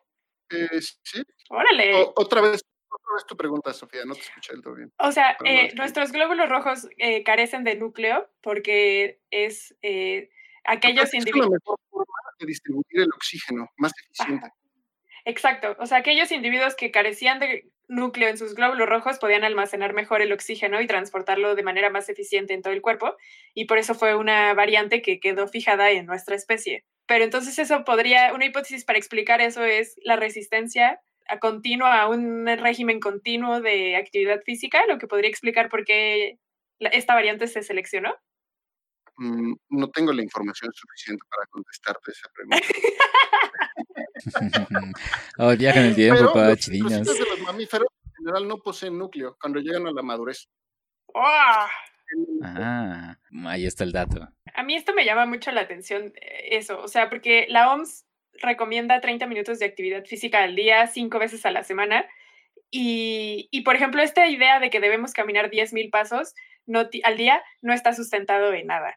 [0.51, 0.69] eh,
[1.03, 1.95] sí, Órale.
[1.95, 4.93] O- otra vez, otra vez tu pregunta, Sofía, no te escuché del todo bien.
[4.99, 10.29] O sea, no eh, es nuestros glóbulos rojos eh, carecen de núcleo porque es eh,
[10.65, 11.51] aquellos Es individuos.
[11.51, 14.49] mejor forma de distribuir el oxígeno, más eficiente.
[15.25, 19.93] Exacto, o sea, aquellos individuos que carecían de núcleo en sus glóbulos rojos podían almacenar
[19.93, 23.17] mejor el oxígeno y transportarlo de manera más eficiente en todo el cuerpo,
[23.53, 26.85] y por eso fue una variante que quedó fijada en nuestra especie.
[27.07, 32.09] Pero entonces eso podría, una hipótesis para explicar eso es la resistencia a continua, a
[32.09, 36.39] un régimen continuo de actividad física, lo que podría explicar por qué
[36.79, 38.15] esta variante se seleccionó.
[39.21, 42.67] Mm, no tengo la información suficiente para contestarte esa pregunta.
[45.39, 48.97] oh, viaja en el tiempo, Pero pa, los de los mamíferos en general no poseen
[48.97, 50.49] núcleo cuando llegan a la madurez.
[51.13, 51.67] ¡Oh!
[52.43, 54.27] Ah, ahí está el dato.
[54.55, 58.07] A mí esto me llama mucho la atención, eh, eso, o sea, porque la OMS
[58.41, 62.07] recomienda 30 minutos de actividad física al día, cinco veces a la semana,
[62.71, 66.35] y, y, por ejemplo, esta idea de que debemos caminar 10.000 pasos
[66.67, 68.97] no al día no está sustentado en nada.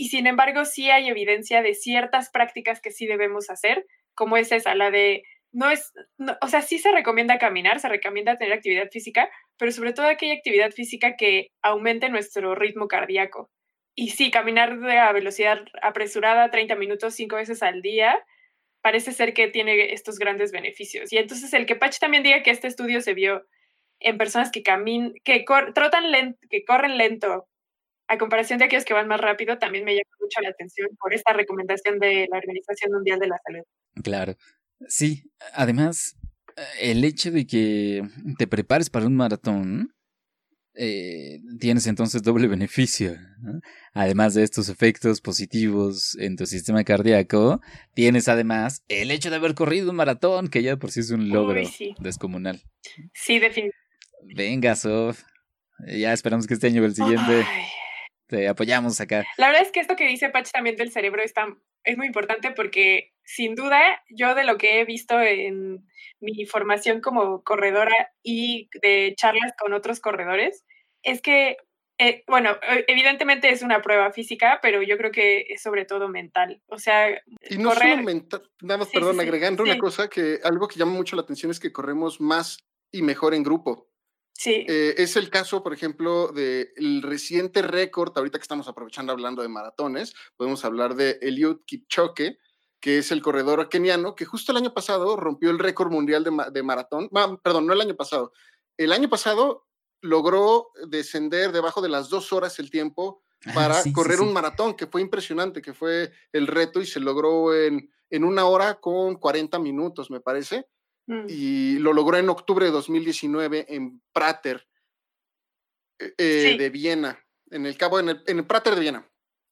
[0.00, 3.84] Y sin embargo, sí hay evidencia de ciertas prácticas que sí debemos hacer,
[4.14, 5.92] como es esa, la de, no es,
[6.40, 10.32] o sea, sí se recomienda caminar, se recomienda tener actividad física, pero sobre todo aquella
[10.32, 13.50] actividad física que aumente nuestro ritmo cardíaco.
[13.94, 18.24] Y sí, caminar a velocidad apresurada 30 minutos cinco veces al día
[18.80, 21.12] parece ser que tiene estos grandes beneficios.
[21.12, 23.46] Y entonces el que Patch también diga que este estudio se vio
[23.98, 27.50] en personas que camin que trotan lento, que corren lento
[28.10, 31.14] a comparación de aquellos que van más rápido, también me llama mucho la atención por
[31.14, 33.62] esta recomendación de la Organización Mundial de la Salud.
[34.02, 34.34] Claro.
[34.88, 36.16] Sí, además,
[36.80, 38.02] el hecho de que
[38.36, 39.94] te prepares para un maratón,
[40.74, 43.16] eh, tienes entonces doble beneficio.
[43.42, 43.60] ¿no?
[43.94, 47.60] Además de estos efectos positivos en tu sistema cardíaco,
[47.94, 51.28] tienes además el hecho de haber corrido un maratón, que ya por sí es un
[51.28, 51.94] logro Uy, sí.
[52.00, 52.60] descomunal.
[53.14, 53.76] Sí, definitivamente.
[54.34, 55.22] Venga, Sof.
[55.86, 57.64] Ya esperamos que este año o el siguiente Ay.
[58.30, 59.26] Te apoyamos acá.
[59.36, 61.48] La verdad es que esto que dice Patch también del cerebro está,
[61.84, 65.84] es muy importante porque sin duda yo de lo que he visto en
[66.20, 70.64] mi formación como corredora y de charlas con otros corredores
[71.02, 71.56] es que,
[71.98, 76.08] eh, bueno, eh, evidentemente es una prueba física, pero yo creo que es sobre todo
[76.08, 76.62] mental.
[76.66, 77.10] O sea,
[77.48, 79.70] Y no correr, solo mental, nada más, sí, perdón, sí, agregando sí.
[79.70, 82.58] una cosa que algo que llama mucho la atención es que corremos más
[82.92, 83.89] y mejor en grupo.
[84.42, 89.42] Sí, Eh, es el caso, por ejemplo, del reciente récord, ahorita que estamos aprovechando hablando
[89.42, 92.38] de maratones, podemos hablar de Eliud Kipchoge,
[92.80, 96.32] que es el corredor keniano, que justo el año pasado rompió el récord mundial de,
[96.52, 98.32] de maratón, Ma- perdón, no el año pasado,
[98.78, 99.66] el año pasado
[100.00, 103.22] logró descender debajo de las dos horas el tiempo
[103.54, 104.24] para sí, correr sí.
[104.24, 108.46] un maratón, que fue impresionante, que fue el reto y se logró en, en una
[108.46, 110.66] hora con 40 minutos, me parece
[111.06, 114.66] mm, y lo logró en octubre de 2019 en Prater
[115.98, 116.58] eh, eh, Sí.
[116.58, 117.18] de Viena,
[117.50, 119.08] en el cabo, en el, en el Prater de Viena,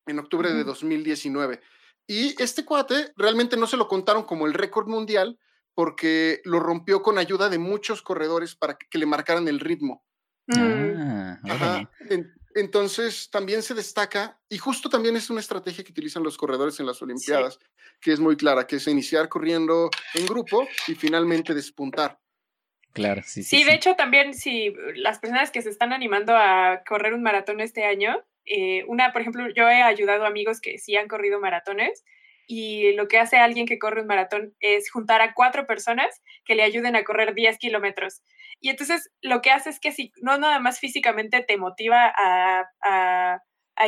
[0.07, 0.69] en octubre de Ujú.
[0.69, 1.61] 2019.
[2.07, 5.39] Y este cuate realmente no se lo contaron como el récord mundial
[5.75, 10.05] porque lo rompió con ayuda de muchos corredores para que, que le marcaran el ritmo.
[10.47, 10.57] mm,
[10.97, 11.39] Ah.
[11.45, 11.91] Ajá.
[12.09, 16.79] En- entonces también se destaca, y justo también es una estrategia que utilizan los corredores
[16.81, 17.59] en las Olimpiadas,
[18.01, 22.19] que es muy clara, que es iniciar corriendo en grupo y finalmente despuntar.
[22.93, 23.59] Claro, sí, sí.
[23.59, 27.61] Sí, de hecho también si las personas que se están animando a correr un maratón
[27.61, 31.39] este año, eh, una, por ejemplo, yo he ayudado a amigos que sí han corrido
[31.39, 32.05] maratones
[32.49, 36.57] y lo que hace alguien que corre un maratón es juntar a cuatro personas que
[36.57, 38.23] le ayuden a correr 10 kilómetros.
[38.61, 42.65] Y entonces lo que hace es que si no nada más físicamente te motiva a,
[42.85, 43.41] a-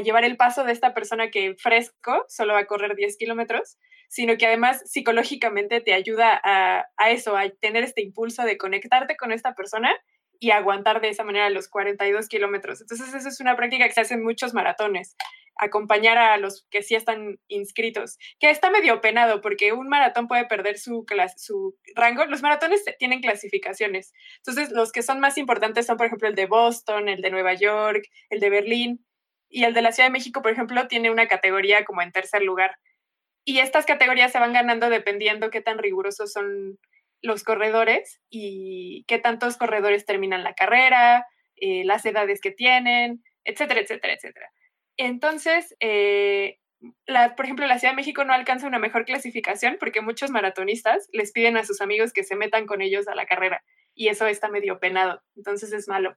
[0.04, 3.76] llevar el paso de esta persona que fresco solo va a correr 10 kilómetros,
[4.08, 9.32] sino que además psicológicamente te ayuda a eso, a tener este impulso de conectarte con
[9.32, 9.96] esta persona
[10.40, 12.80] y aguantar de esa manera los 42 kilómetros.
[12.80, 15.14] Entonces, eso es una práctica que se hace en muchos maratones,
[15.56, 20.46] acompañar a los que sí están inscritos, que está medio penado porque un maratón puede
[20.46, 21.04] perder su,
[21.36, 22.24] su rango.
[22.24, 24.14] Los maratones tienen clasificaciones.
[24.38, 27.52] Entonces, los que son más importantes son, por ejemplo, el de Boston, el de Nueva
[27.52, 29.06] York, el de Berlín.
[29.52, 32.42] Y el de la Ciudad de México, por ejemplo, tiene una categoría como en tercer
[32.42, 32.76] lugar.
[33.44, 36.78] Y estas categorías se van ganando dependiendo qué tan rigurosos son
[37.22, 43.80] los corredores y qué tantos corredores terminan la carrera, eh, las edades que tienen, etcétera,
[43.80, 44.50] etcétera, etcétera.
[44.96, 46.58] Entonces, eh,
[47.06, 51.08] la, por ejemplo, la Ciudad de México no alcanza una mejor clasificación porque muchos maratonistas
[51.12, 53.62] les piden a sus amigos que se metan con ellos a la carrera
[53.94, 56.16] y eso está medio penado, entonces es malo.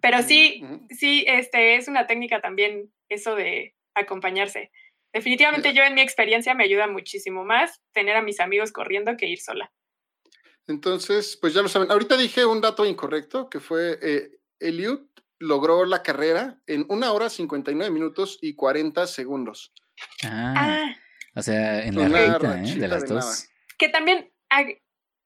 [0.00, 4.70] Pero sí, sí, este, es una técnica también eso de acompañarse.
[5.12, 9.26] Definitivamente yo en mi experiencia me ayuda muchísimo más tener a mis amigos corriendo que
[9.26, 9.70] ir sola.
[10.66, 11.90] Entonces, pues ya lo saben.
[11.90, 15.00] Ahorita dije un dato incorrecto, que fue eh, Eliud
[15.38, 19.72] logró la carrera en una hora 59 minutos y 40 segundos.
[20.24, 20.94] Ah, Ah,
[21.36, 22.74] o sea, en la Una recta, ¿eh?
[22.76, 23.20] De las de nada.
[23.26, 23.48] dos.
[23.76, 24.80] que también ag-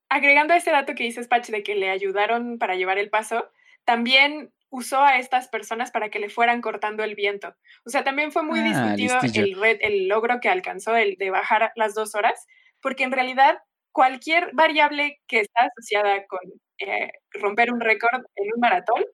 [0.08, 3.48] agregando a ese dato que dices, Patch, de que le ayudaron para llevar el paso,
[3.84, 7.54] también usó a estas personas para que le fueran cortando el viento.
[7.86, 11.30] O sea, también fue muy Ah, discutido el, red- el logro que alcanzó, el de
[11.30, 12.46] bajar las dos horas,
[12.80, 13.58] porque en realidad
[13.98, 16.38] cualquier variable que está asociada con
[16.78, 19.04] eh, romper un récord en un maratón,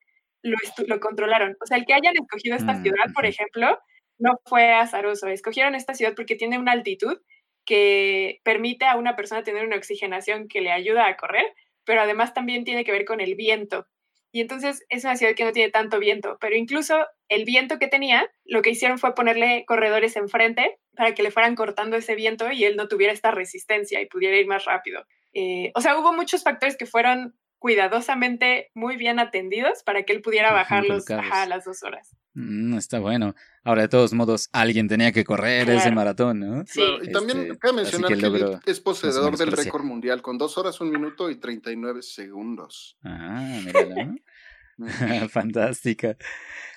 [0.42, 1.56] lo, controlaron.
[1.62, 3.78] O sea, el que hayan escogido esta Mm, ciudad, por ejemplo,
[4.18, 5.28] no fue azaroso.
[5.28, 7.18] Escogieron esta ciudad porque tiene una altitud
[7.64, 11.46] que permite a una persona tener una oxigenación que le ayuda a correr,
[11.86, 13.86] pero además también tiene que ver con el viento.
[14.32, 17.88] Y entonces es una ciudad que no tiene tanto viento, pero incluso el viento que
[17.88, 22.50] tenía, lo que hicieron fue ponerle corredores enfrente para que le fueran cortando ese viento
[22.52, 25.04] y él no tuviera esta resistencia y pudiera ir más rápido.
[25.32, 30.20] Eh, o sea, hubo muchos factores que fueron cuidadosamente muy bien atendidos para que él
[30.20, 32.14] pudiera bajarlos ajá, a las dos horas.
[32.34, 33.34] Mm, está bueno.
[33.64, 36.64] Ahora, de todos modos, alguien tenía que correr ese maratón, ¿no?
[36.66, 36.80] Sí.
[36.80, 40.58] Claro, y también Este, cabe mencionar que que, es poseedor del récord mundial con 2
[40.58, 42.98] horas, 1 minuto y 39 segundos.
[43.02, 44.14] Ah, míralo.
[45.30, 46.16] Fantástica.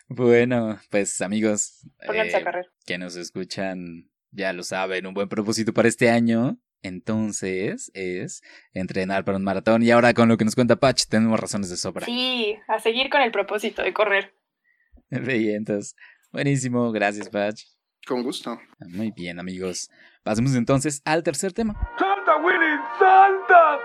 [0.09, 2.65] Bueno, pues amigos Pónganse a eh, correr.
[2.85, 6.57] que nos escuchan, ya lo saben, un buen propósito para este año.
[6.83, 8.41] Entonces es
[8.71, 9.83] entrenar para un maratón.
[9.83, 12.05] Y ahora con lo que nos cuenta Patch, tenemos razones de sobra.
[12.05, 14.33] Sí, a seguir con el propósito de correr.
[15.09, 15.95] Vientos.
[16.31, 17.63] Buenísimo, gracias Patch.
[18.05, 18.59] Con gusto.
[18.79, 19.89] Muy bien, amigos.
[20.23, 21.73] Pasemos entonces al tercer tema.
[21.99, 22.79] ¡Salta, Willy!
[22.97, 23.79] ¡Salta!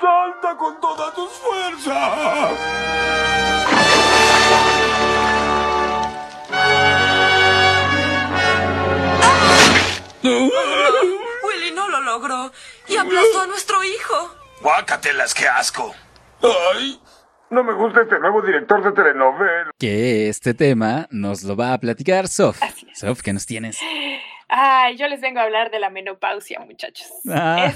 [0.00, 3.27] ¡Salta con todas tus fuerzas!
[10.22, 12.52] Willy no lo logró
[12.88, 14.34] y aplastó a nuestro hijo.
[14.60, 15.94] ¡Guácatelas, qué asco!
[16.42, 17.00] ¡Ay!
[17.50, 19.70] No me gusta este nuevo director de telenovela.
[19.78, 22.62] Que este tema nos lo va a platicar Sof.
[22.62, 22.98] Así es.
[22.98, 23.78] Sof, ¿qué nos tienes?
[24.48, 27.06] Ay, yo les vengo a hablar de la menopausia, muchachos.
[27.30, 27.72] Ah.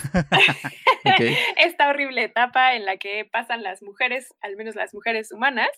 [1.56, 5.70] Esta horrible etapa en la que pasan las mujeres, al menos las mujeres humanas,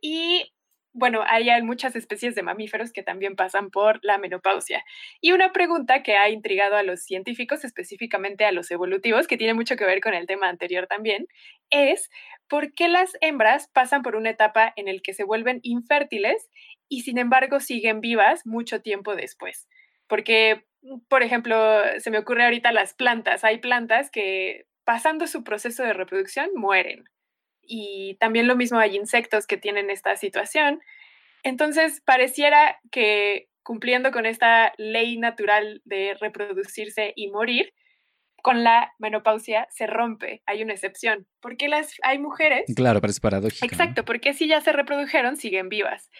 [0.00, 0.52] y
[0.92, 4.84] bueno, hay muchas especies de mamíferos que también pasan por la menopausia.
[5.20, 9.54] Y una pregunta que ha intrigado a los científicos, específicamente a los evolutivos, que tiene
[9.54, 11.26] mucho que ver con el tema anterior también,
[11.70, 12.10] es
[12.48, 16.48] por qué las hembras pasan por una etapa en la que se vuelven infértiles
[16.88, 19.68] y sin embargo siguen vivas mucho tiempo después.
[20.06, 20.64] Porque,
[21.08, 23.44] por ejemplo, se me ocurre ahorita las plantas.
[23.44, 27.04] Hay plantas que pasando su proceso de reproducción mueren.
[27.68, 30.80] Y también lo mismo hay insectos que tienen esta situación.
[31.42, 37.74] Entonces, pareciera que cumpliendo con esta ley natural de reproducirse y morir,
[38.42, 43.66] con la menopausia se rompe, hay una excepción, porque las, hay mujeres Claro, parece paradójico.
[43.66, 43.70] ¿no?
[43.70, 46.10] Exacto, porque si ya se reprodujeron, siguen vivas.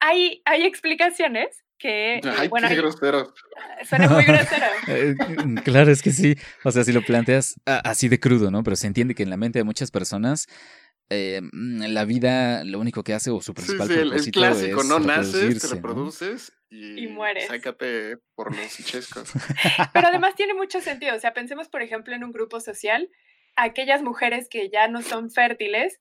[0.00, 3.34] Hay, hay explicaciones que, Ay, bueno, qué hay- grosero.
[3.88, 4.66] suena muy grosero.
[4.88, 5.14] Eh,
[5.44, 6.34] mm, claro, es que sí.
[6.64, 8.62] O sea, si lo planteas así de crudo, ¿no?
[8.62, 10.46] Pero se entiende que en la mente de muchas personas
[11.10, 14.08] eh, mm, la vida lo único que hace o su Sí, principal sí, el, el
[14.08, 17.46] propósito clásico, es no naces, te reproduces y, Y mueres.
[17.46, 19.30] sácate por los chescos.
[19.92, 21.14] Pero además tiene mucho sentido.
[21.14, 23.08] O sea, pensemos, por ejemplo, en un grupo social
[23.56, 26.00] aquellas mujeres que ya no son fértiles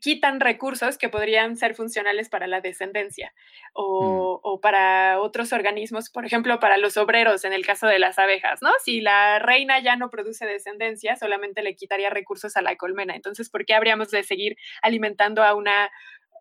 [0.00, 3.32] quitan recursos que podrían ser funcionales para la descendencia
[3.72, 8.18] o, o para otros organismos, por ejemplo, para los obreros en el caso de las
[8.18, 8.70] abejas, ¿no?
[8.84, 13.16] Si la reina ya no produce descendencia, solamente le quitaría recursos a la colmena.
[13.16, 15.90] Entonces, ¿por qué habríamos de seguir alimentando a, una,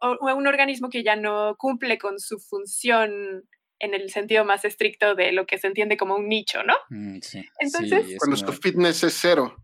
[0.02, 3.43] o- a un organismo que ya no cumple con su función
[3.80, 6.74] en el sentido más estricto de lo que se entiende como un nicho, ¿no?
[6.89, 7.45] Mm, sí.
[7.60, 9.56] Entonces- Sí, Cuando como- su fitness es cero.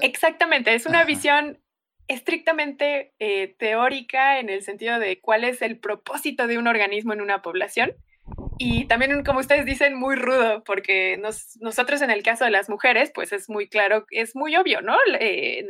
[0.00, 1.06] Exactamente, es una Ajá.
[1.06, 1.62] visión
[2.08, 7.20] estrictamente eh, teórica en el sentido de cuál es el propósito de un organismo en
[7.20, 7.94] una población
[8.58, 12.68] y también, como ustedes dicen, muy rudo, porque nos- nosotros en el caso de las
[12.68, 14.96] mujeres, pues es muy claro, es muy obvio, ¿no?
[15.20, 15.66] En,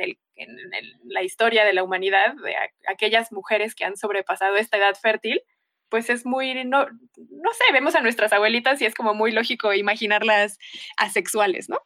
[1.05, 2.55] la historia de la humanidad, de
[2.89, 5.41] aquellas mujeres que han sobrepasado esta edad fértil,
[5.89, 9.73] pues es muy, no, no sé, vemos a nuestras abuelitas y es como muy lógico
[9.73, 10.59] imaginarlas
[10.99, 11.81] asexuales, ¿no?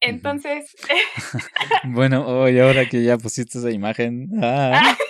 [0.00, 0.74] Entonces,
[1.84, 4.28] Bueno, hoy ahora que ya pusiste esa imagen.
[4.42, 4.96] ah.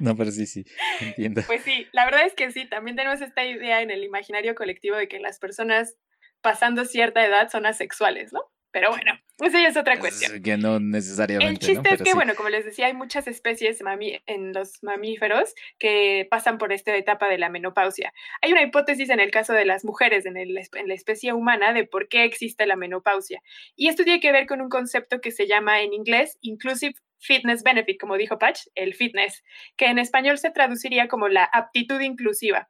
[0.00, 0.64] No, pero sí, sí,
[1.00, 1.42] entiendo.
[1.44, 4.96] Pues sí, la verdad es que sí, también tenemos esta idea en el imaginario colectivo
[4.96, 5.96] de que las personas
[6.40, 8.42] pasando cierta edad son asexuales, ¿no?
[8.78, 10.34] Pero bueno, eso ya es otra cuestión.
[10.36, 11.52] Es que no necesariamente.
[11.52, 11.94] El chiste ¿no?
[11.94, 12.14] es que, sí.
[12.14, 16.94] bueno, como les decía, hay muchas especies mami- en los mamíferos que pasan por esta
[16.96, 18.12] etapa de la menopausia.
[18.42, 21.32] Hay una hipótesis en el caso de las mujeres, en, el espe- en la especie
[21.32, 23.42] humana, de por qué existe la menopausia.
[23.76, 27.64] Y esto tiene que ver con un concepto que se llama en inglés Inclusive Fitness
[27.64, 29.42] Benefit, como dijo Patch, el fitness,
[29.76, 32.68] que en español se traduciría como la aptitud inclusiva.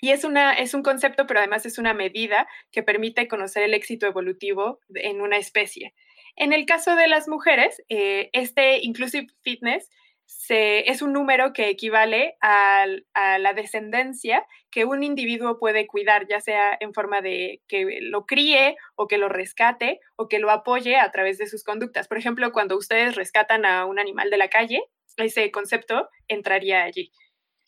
[0.00, 3.74] Y es, una, es un concepto, pero además es una medida que permite conocer el
[3.74, 5.94] éxito evolutivo en una especie.
[6.36, 9.90] En el caso de las mujeres, eh, este inclusive fitness
[10.26, 16.26] se- es un número que equivale al- a, la descendencia que un individuo puede cuidar,
[16.28, 20.50] ya sea en forma de que lo críe o que lo rescate o que lo
[20.50, 22.06] apoye a través de sus conductas.
[22.08, 24.82] Por ejemplo, cuando ustedes rescatan a un animal de la calle,
[25.16, 27.10] ese concepto entraría allí.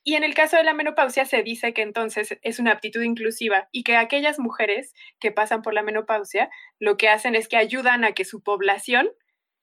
[0.04, 3.68] Y en el caso de la menopausia se dice que entonces es una aptitud inclusiva
[3.70, 6.50] y que aquellas mujeres que pasan por la menopausia
[6.80, 9.10] lo que hacen es que ayudan a que su población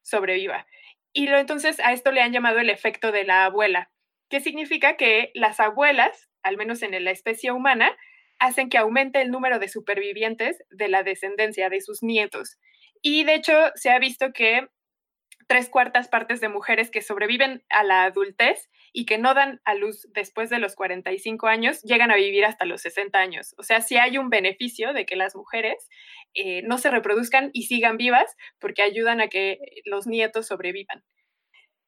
[0.02, 0.66] sobreviva.
[1.12, 3.92] Y entonces a esto le han llamado el efecto de la abuela,
[4.30, 7.98] que significa que las abuelas, al menos en la especie humana,
[8.38, 12.58] hacen que aumente el número de supervivientes de la descendencia de sus nietos.
[13.02, 14.68] Y de hecho se ha visto que
[15.48, 19.74] tres cuartas partes de mujeres que sobreviven a la adultez y que no dan a
[19.76, 23.54] luz después de los 45 años llegan a vivir hasta los 60 años.
[23.58, 25.88] O sea, sí hay un beneficio de que las mujeres
[26.34, 31.04] eh, no se reproduzcan y sigan vivas porque ayudan a que los nietos sobrevivan.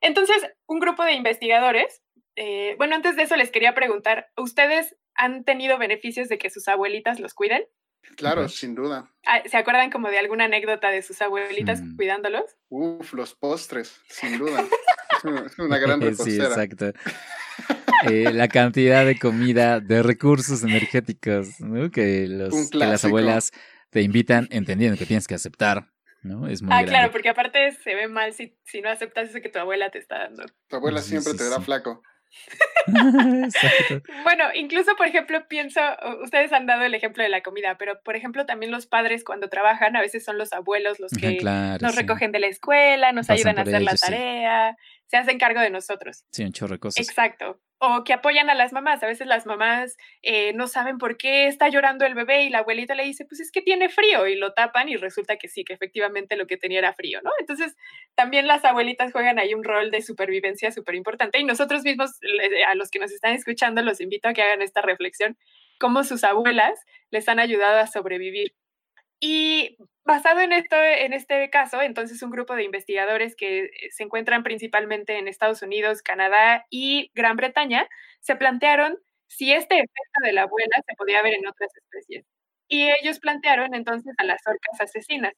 [0.01, 0.37] Entonces,
[0.67, 2.01] un grupo de investigadores,
[2.35, 6.67] eh, bueno, antes de eso les quería preguntar, ¿ustedes han tenido beneficios de que sus
[6.67, 7.65] abuelitas los cuiden?
[8.17, 9.11] Claro, sin duda.
[9.27, 11.95] Ah, ¿Se acuerdan como de alguna anécdota de sus abuelitas Hmm.
[11.97, 12.45] cuidándolos?
[12.69, 14.65] Uf, los postres, sin duda.
[15.45, 16.45] Es una, gran Sí, repostera.
[16.47, 16.93] exacto.
[18.07, 21.91] Eh, la cantidad de comida, de recursos energéticos, ¿no?
[21.91, 23.51] Que, los, que las abuelas
[23.91, 25.85] te invitan, entendiendo que tienes que aceptar,
[26.23, 26.47] ¿no?
[26.47, 26.91] Es muy Ah, grande.
[26.91, 29.99] claro, porque aparte se ve mal si, si no aceptas eso que tu abuela te
[29.99, 30.45] está dando.
[30.67, 31.63] Tu abuela Sí, siempre sí, te verá sí.
[31.63, 32.01] flaco.
[34.23, 35.81] Bueno, incluso, por ejemplo, pienso,
[36.23, 39.49] ustedes han dado el ejemplo de la comida, pero por ejemplo, también los padres cuando
[39.49, 42.01] trabajan, a veces son los abuelos los que claro, nos sí.
[42.01, 44.05] recogen de la escuela, nos Pasan ayudan a hacer la sí.
[44.05, 44.77] tarea,
[45.07, 46.23] se hacen cargo de nosotros.
[46.31, 47.07] Sí, un chorro de cosas.
[47.07, 47.59] Exacto.
[47.83, 49.01] O que apoyan a las mamás.
[49.01, 52.59] A veces las mamás eh, no saben por qué está llorando el bebé y la
[52.59, 55.63] abuelita le dice, pues es que tiene frío y lo tapan y resulta que sí,
[55.63, 57.31] que efectivamente lo que tenía era frío, ¿no?
[57.39, 57.75] Entonces,
[58.13, 62.11] también las abuelitas juegan ahí un rol de supervivencia súper importante y nosotros mismos,
[62.67, 65.35] a los que nos están escuchando, los invito a que hagan esta reflexión,
[65.79, 66.79] cómo sus abuelas
[67.09, 68.53] les han ayudado a sobrevivir.
[69.23, 74.03] Y basado en esto, en este caso, entonces un grupo de investigadores que eh, se
[74.03, 77.87] encuentran principalmente en Estados Unidos, Canadá y Gran Bretaña,
[78.19, 78.97] se plantearon
[79.27, 82.25] si este efecto de la abuela se podía ver en otras especies.
[82.67, 85.33] Y ellos plantearon entonces a las orcas asesinas.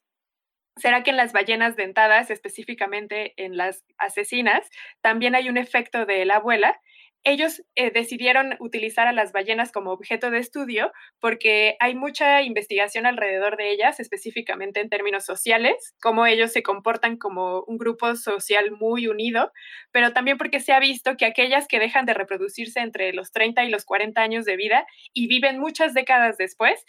[0.77, 4.67] ¿Será que en las ballenas dentadas, específicamente en las asesinas,
[5.01, 6.79] también hay un efecto de la abuela?
[7.25, 13.05] Ellos eh, decidieron utilizar a las ballenas como objeto de estudio porque hay mucha investigación
[13.05, 18.71] alrededor de ellas, específicamente en términos sociales, cómo ellos se comportan como un grupo social
[18.71, 19.53] muy unido,
[19.91, 23.63] pero también porque se ha visto que aquellas que dejan de reproducirse entre los 30
[23.63, 26.83] y los 40 años de vida y viven muchas décadas después,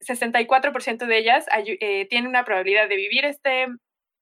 [0.00, 3.66] 64% de ellas eh, tienen una probabilidad de vivir este,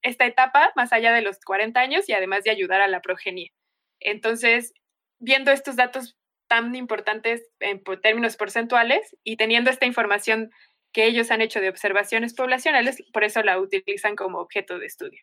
[0.03, 3.53] esta etapa más allá de los 40 años y además de ayudar a la progenie.
[4.01, 4.73] Entonces,
[5.19, 6.17] viendo estos datos
[6.49, 10.51] tan importantes en términos porcentuales y teniendo esta información
[10.93, 15.23] que ellos han hecho de observaciones poblacionales, por eso la utilizan como objeto de estudio.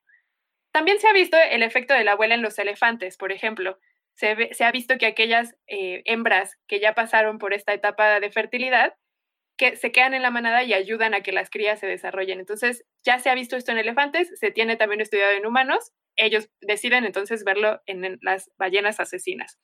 [0.72, 3.80] También se ha visto el efecto de la abuela en los elefantes, por ejemplo.
[4.14, 8.94] Se, ha visto que aquellas eh, hembras que ya pasaron por esta etapa de fertilidad,
[9.58, 12.40] que se quedan en la manada y ayudan a que las crías se desarrollen.
[12.40, 16.50] Entonces, ya se ha visto esto en elefantes, se tiene también estudiado en humanos, ellos
[16.62, 19.58] deciden entonces verlo en las ballenas asesinas.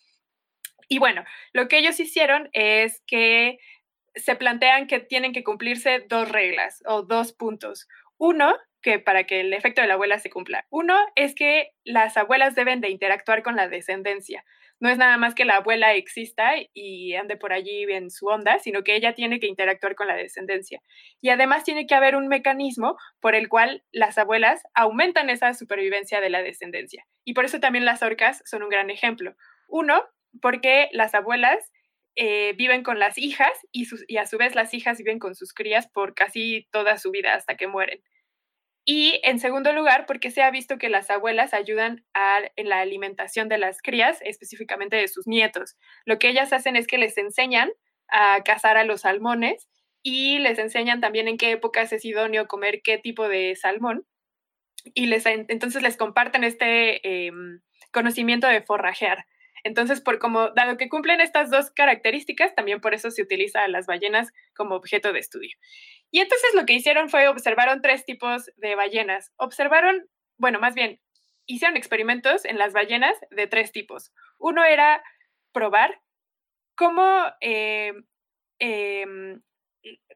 [0.91, 1.23] Y bueno,
[1.53, 3.59] lo que ellos hicieron es que
[4.13, 7.87] se plantean que tienen que cumplirse dos reglas o dos puntos.
[8.17, 10.65] Uno, que para que el efecto de la abuela se cumpla.
[10.69, 14.43] Uno es que las abuelas deben de interactuar con la descendencia.
[14.81, 18.59] No es nada más que la abuela exista y ande por allí en su onda,
[18.59, 20.81] sino que ella tiene que interactuar con la descendencia.
[21.21, 26.19] Y además tiene que haber un mecanismo por el cual las abuelas aumentan esa supervivencia
[26.19, 27.05] de la descendencia.
[27.23, 29.37] Y por eso también las orcas son un gran ejemplo.
[29.69, 30.03] Uno,
[30.41, 31.57] porque las abuelas
[32.15, 35.35] eh, viven con las hijas y, sus- y a su vez las hijas viven con
[35.35, 38.01] sus crías por casi toda su vida hasta que mueren.
[38.85, 42.03] Y en segundo lugar, porque se ha visto que las abuelas ayudan
[42.55, 45.77] en la alimentación de las crías, específicamente de sus nietos.
[46.05, 47.69] Lo que ellas hacen es que les enseñan
[48.09, 49.69] a cazar a los salmones
[50.03, 54.05] y les enseñan también en qué épocas es idóneo comer qué tipo de salmón.
[54.95, 57.61] Y les, en- entonces les comparten este em,
[57.91, 59.25] conocimiento de forrajear.
[59.63, 63.67] Entonces, por como, dado que cumplen estas dos características, también por eso se utiliza a
[63.67, 65.55] las ballenas como objeto de estudio.
[66.11, 69.31] Y entonces lo que hicieron fue observaron tres tipos de ballenas.
[69.37, 70.07] Observaron,
[70.37, 70.99] bueno, más bien,
[71.45, 74.11] hicieron experimentos en las ballenas de tres tipos.
[74.37, 75.03] Uno era
[75.51, 76.01] probar
[76.75, 77.93] cómo eh,
[78.59, 79.41] em,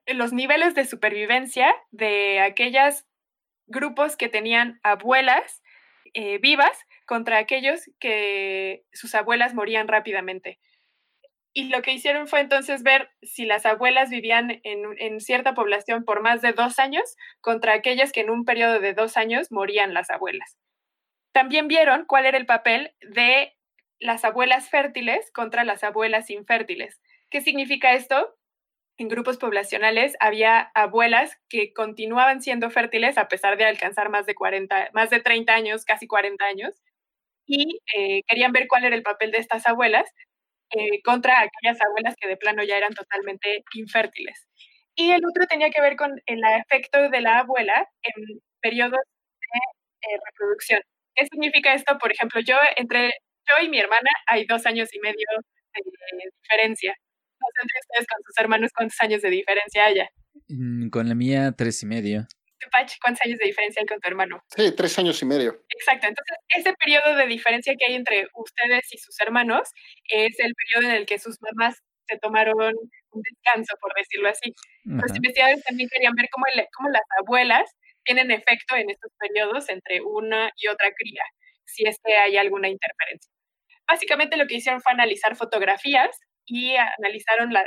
[0.07, 3.05] los niveles de supervivencia de aquellos
[3.67, 5.61] grupos que tenían abuelas
[6.13, 10.59] eh, vivas contra aquellos que sus abuelas morían rápidamente.
[11.53, 16.03] Y lo que hicieron fue entonces ver si las abuelas vivían en, en cierta población
[16.03, 19.93] por más de dos años contra aquellas que en un periodo de dos años morían
[19.93, 20.57] las abuelas.
[21.31, 23.53] También vieron cuál era el papel de
[23.99, 26.99] las abuelas fértiles contra las abuelas infértiles.
[27.29, 28.35] ¿Qué significa esto?
[28.97, 34.35] En grupos poblacionales había abuelas que continuaban siendo fértiles a pesar de alcanzar más de
[34.35, 36.81] 40, más de 30 años, casi 40 años,
[37.45, 40.09] y eh, querían ver cuál era el papel de estas abuelas
[40.71, 44.47] eh, contra aquellas abuelas que de plano ya eran totalmente infértiles.
[44.95, 50.09] Y el otro tenía que ver con el efecto de la abuela en periodos de
[50.09, 50.81] eh, reproducción.
[51.15, 51.97] ¿Qué significa esto?
[51.97, 53.11] Por ejemplo, yo entre
[53.47, 55.27] yo y mi hermana hay dos años y medio
[55.73, 55.81] de
[56.41, 56.93] diferencia.
[57.39, 60.09] No sé entre ustedes con sus hermanos cuántos años de diferencia haya.
[60.47, 62.27] Mm, Con la mía, tres y medio.
[62.65, 64.43] ¿Tú, Pach, cuántos años de diferencia hay con tu hermano?
[64.55, 65.61] Sí, tres años y medio.
[65.69, 69.69] Exacto, entonces ese periodo de diferencia que hay entre ustedes y sus hermanos
[70.09, 71.75] es el periodo en el que sus mamás
[72.07, 74.53] se tomaron un descanso, por decirlo así.
[74.83, 77.71] Los investigadores también querían ver cómo, el- cómo las abuelas
[78.03, 81.23] tienen efecto en estos periodos entre una y otra cría,
[81.65, 83.31] si es que hay alguna interferencia.
[83.87, 87.63] Básicamente lo que hicieron fue analizar fotografías y analizaron la,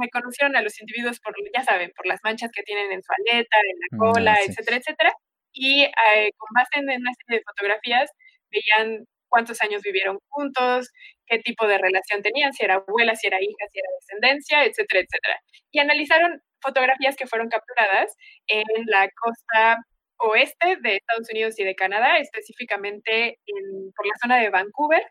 [0.00, 3.56] reconocieron a los individuos por, ya saben, por las manchas que tienen en su aleta,
[3.58, 4.50] en la Mm, cola, ah, sí.
[4.50, 5.12] etcétera, etcétera.
[5.52, 8.10] Y eh, con base en una serie de fotografías
[8.50, 10.90] veían cuántos años vivieron juntos,
[11.26, 15.00] qué tipo de relación tenían, si era abuela, si era hija, si era descendencia, etcétera,
[15.00, 15.40] etcétera.
[15.70, 18.14] Y analizaron fotografías que fueron capturadas
[18.48, 19.78] en la costa
[20.20, 25.02] oeste de Estados Unidos y de Canadá, específicamente en- por la zona de Vancouver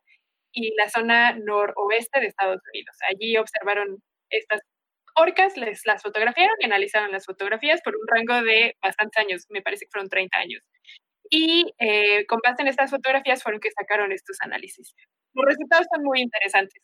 [0.51, 2.95] y la zona noroeste de Estados Unidos.
[3.09, 3.97] Allí observaron
[4.29, 4.61] estas
[5.17, 9.61] orcas, les las fotografiaron y analizaron las fotografías por un rango de bastantes años, me
[9.61, 10.63] parece que fueron 30 años.
[11.29, 14.93] Y eh, con base en estas fotografías fueron que sacaron estos análisis.
[15.33, 16.81] Los resultados son muy interesantes.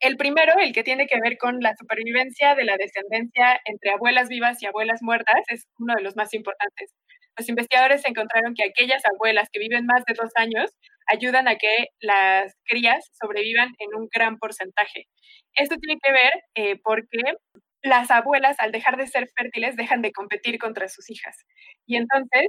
[0.00, 4.28] El primero, el que tiene que ver con la supervivencia de la descendencia entre abuelas
[4.28, 6.90] vivas y abuelas muertas, es uno de los más importantes.
[7.36, 10.70] Los investigadores encontraron que aquellas abuelas que viven más de dos años
[11.06, 15.06] ayudan a que las crías sobrevivan en un gran porcentaje.
[15.54, 17.34] Esto tiene que ver eh, porque
[17.82, 21.36] las abuelas, al dejar de ser fértiles, dejan de competir contra sus hijas.
[21.86, 22.46] Y entonces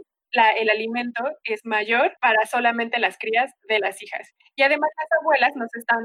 [0.57, 4.29] el alimento es mayor para solamente las crías de las hijas.
[4.55, 6.03] Y además las abuelas no, se están,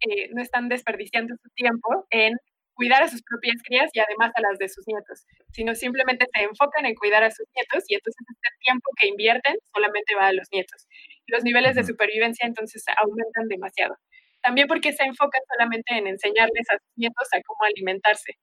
[0.00, 2.34] eh, no están desperdiciando su tiempo en
[2.78, 6.44] cuidar a sus propias crías y además a las de sus nietos, sino simplemente se
[6.44, 10.32] enfocan en cuidar a sus nietos y entonces este tiempo que invierten solamente va a
[10.32, 10.86] los nietos.
[11.26, 13.96] Los niveles de supervivencia entonces aumentan demasiado.
[14.42, 18.34] También porque se enfocan solamente en enseñarles a sus nietos a cómo alimentarse.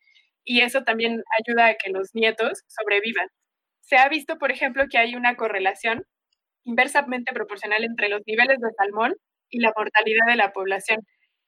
[0.43, 3.29] Y eso también ayuda a que los nietos sobrevivan.
[3.79, 6.03] Se ha visto, por ejemplo, que hay una correlación
[6.65, 9.15] inversamente proporcional entre los niveles de salmón
[9.49, 10.99] y la mortalidad de la población.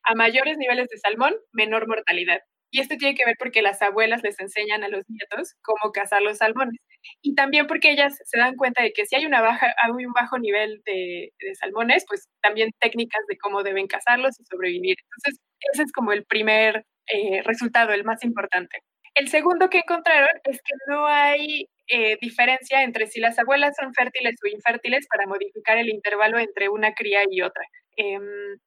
[0.03, 2.41] A mayores niveles de salmón, menor mortalidad.
[2.71, 6.21] Y esto tiene que ver porque las abuelas les enseñan a los nietos cómo cazar
[6.21, 6.79] los salmones.
[7.21, 10.13] y también porque ellas se dan cuenta de que si hay, una baja, hay un
[10.13, 14.97] bajo nivel de, salmones, pues también técnicas de cómo deben cazarlos y sobrevivir.
[15.01, 15.41] Entonces,
[15.73, 18.79] ese es como el primer eh, resultado, el más importante.
[19.15, 23.93] El segundo que encontraron es que no hay eh, diferencia entre si las abuelas son
[23.93, 27.63] fértiles o infértiles para modificar el intervalo entre una cría y otra.
[27.95, 28.21] Em,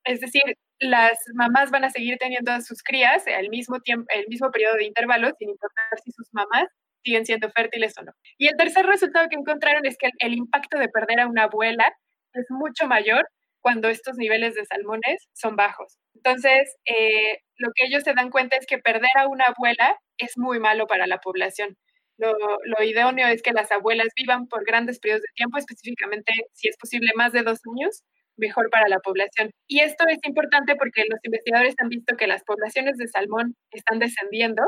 [0.04, 0.42] es decir,
[0.80, 4.76] las mamás van a seguir teniendo a sus crías al mismo tiempo, el mismo periodo
[4.76, 6.66] de intervalo, sin importar si sus mamás
[7.04, 8.12] siguen siendo fértiles o no.
[8.38, 11.92] Y el tercer resultado que encontraron es que el, impacto de perder a una abuela
[12.32, 13.28] es mucho mayor
[13.60, 15.98] cuando estos niveles de salmones son bajos.
[16.14, 20.32] Entonces, eh, lo que ellos se dan cuenta es que perder a una abuela es
[20.36, 21.76] muy malo para la población.
[22.16, 22.32] Lo,
[22.64, 26.76] lo idóneo es que las abuelas vivan por grandes periodos de tiempo, específicamente, si es
[26.78, 28.02] posible, más de dos años,
[28.40, 29.50] mejor para la población.
[29.68, 33.98] Y esto es importante porque los investigadores han visto que las poblaciones de salmón están
[33.98, 34.62] descendiendo.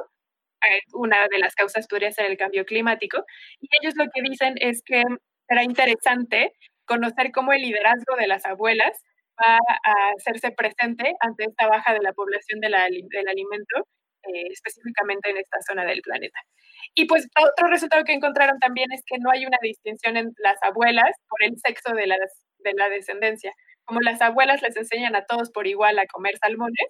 [0.68, 3.25] Eh, Una de las causas podría ser el cambio climático.
[3.61, 5.03] Y ellos lo que dicen es que
[5.49, 6.53] será interesante
[6.87, 8.93] conocer cómo el liderazgo de las abuelas
[9.41, 13.89] va a hacerse presente ante esta baja de la población de la del alimento,
[14.25, 16.39] eh, específicamente en esta zona del planeta.
[16.95, 20.59] Y pues otro resultado que encontraron también es que no hay una distinción en las
[20.62, 23.53] abuelas por el sexo de, las, de la descendencia.
[23.85, 26.87] Como las abuelas les enseñan a todos por igual a comer salmones,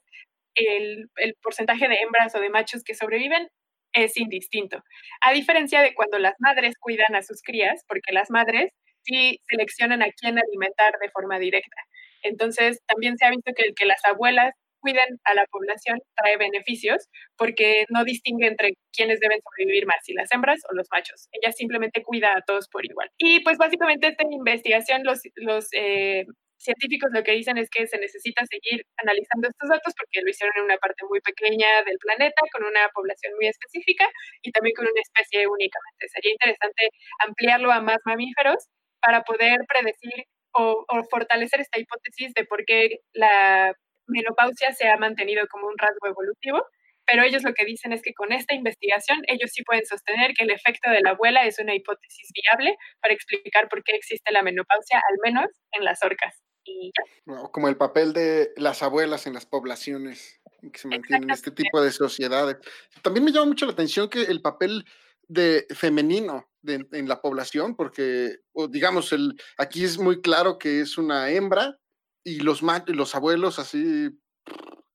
[0.54, 3.48] el, el porcentaje de hembras o de machos que sobreviven
[3.92, 4.82] es indistinto.
[5.20, 10.02] A diferencia de cuando las madres cuidan a sus crías, porque las madres sí seleccionan
[10.02, 11.76] a quién alimentar de forma directa.
[12.22, 16.36] Entonces, también se ha visto que el que las abuelas cuiden a la población trae
[16.36, 17.08] beneficios
[17.38, 21.28] porque no distingue entre quiénes deben sobrevivir más, si las hembras o los machos.
[21.32, 23.08] Ella simplemente cuida a todos por igual.
[23.16, 26.26] Y pues básicamente esta investigación, los, los eh,
[26.62, 30.54] científicos lo que dicen es que se necesita seguir analizando estos datos porque lo hicieron
[30.56, 34.08] en una parte muy pequeña del planeta, con una población muy específica
[34.42, 36.08] y también con una especie únicamente.
[36.08, 36.90] Sería interesante
[37.26, 38.68] ampliarlo a más mamíferos
[39.00, 40.24] para poder predecir
[40.54, 43.74] o, o fortalecer esta hipótesis de por qué la
[44.12, 46.64] menopausia se ha mantenido como un rasgo evolutivo,
[47.04, 50.44] pero ellos lo que dicen es que con esta investigación ellos sí pueden sostener que
[50.44, 54.42] el efecto de la abuela es una hipótesis viable para explicar por qué existe la
[54.42, 56.40] menopausia, al menos en las orcas.
[56.64, 57.42] Y ya.
[57.50, 61.82] Como el papel de las abuelas en las poblaciones en que se mantienen este tipo
[61.82, 62.56] de sociedades.
[63.02, 64.84] También me llama mucho la atención que el papel
[65.26, 68.36] de femenino de- en la población, porque
[68.70, 71.80] digamos, el, aquí es muy claro que es una hembra
[72.24, 74.10] y los, los abuelos así,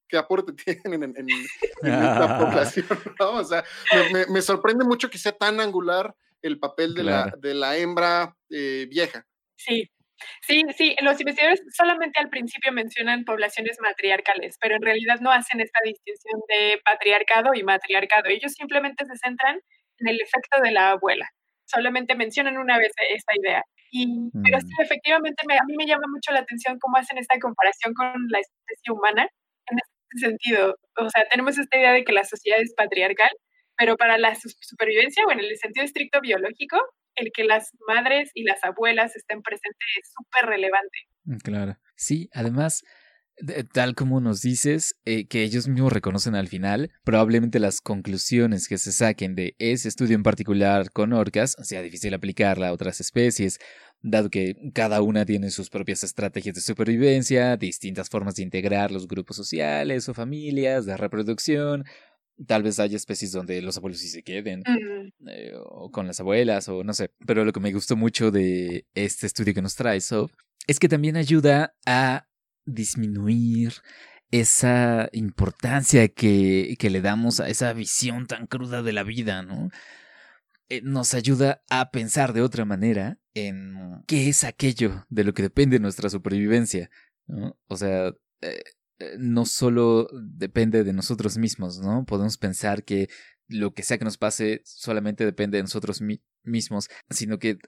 [0.08, 0.54] ¿qué aporte
[0.84, 1.30] tienen en, en-
[1.84, 2.86] en la población?
[3.20, 3.32] ¿no?
[3.32, 3.64] O sea,
[3.94, 7.78] me, me- me sorprende mucho que sea tan angular el papel de, la, de la
[7.78, 9.26] hembra eh, vieja.
[9.58, 9.90] Sí,
[10.42, 10.96] sí, sí.
[11.02, 16.40] Los investigadores solamente al principio mencionan poblaciones matriarcales, pero en realidad no hacen esta distinción
[16.48, 18.30] de patriarcado y matriarcado.
[18.30, 19.60] Ellos simplemente se centran
[19.98, 21.28] en el efecto de la abuela.
[21.68, 23.62] Solamente mencionan una vez esta idea.
[23.92, 24.06] Y,
[24.44, 24.82] Pero sí, Mm.
[24.84, 28.40] efectivamente, me- a mí me llama mucho la atención cómo hacen esta comparación con la
[28.40, 29.28] especie humana
[29.70, 30.76] en este sentido.
[30.98, 33.30] O sea, tenemos esta idea de que la sociedad es patriarcal,
[33.78, 36.78] pero para la su- supervivencia, o en el sentido estricto biológico,
[37.16, 41.00] el que las madres y las abuelas estén presentes es súper relevante.
[41.24, 41.78] Mm, Claro.
[41.96, 42.88] Sí, además, de-
[43.74, 48.78] tal como nos dices, eh, que ellos mismos reconocen al final, probablemente las conclusiones que
[48.78, 53.60] se saquen de ese estudio en particular con orcas sea difícil aplicarla a otras especies,
[54.02, 59.08] dado que cada una tiene sus propias estrategias de supervivencia, distintas formas de integrar los
[59.08, 61.86] grupos sociales o familias, de reproducción.
[62.46, 66.20] Tal vez haya especies donde los abuelos sí se queden, Mm, eh, o con las
[66.20, 67.10] abuelas, o no sé.
[67.26, 70.32] Pero lo que me gustó mucho de este estudio que nos trae Sof
[70.68, 72.27] es que también ayuda a
[72.68, 73.74] disminuir
[74.30, 79.70] esa importancia que, que le damos a esa visión tan cruda de la vida, ¿no?
[80.70, 85.44] Eh, nos ayuda a pensar de otra manera en qué es aquello de lo que
[85.44, 86.90] depende nuestra supervivencia,
[87.26, 87.58] ¿no?
[87.68, 88.10] O sea,
[88.42, 88.62] eh,
[89.00, 92.06] eh, no solo depende de nosotros mismos, ¿no?
[92.06, 93.08] Podemos pensar que
[93.48, 97.60] lo que sea que nos pase solamente depende de nosotros mi- mismos, sino que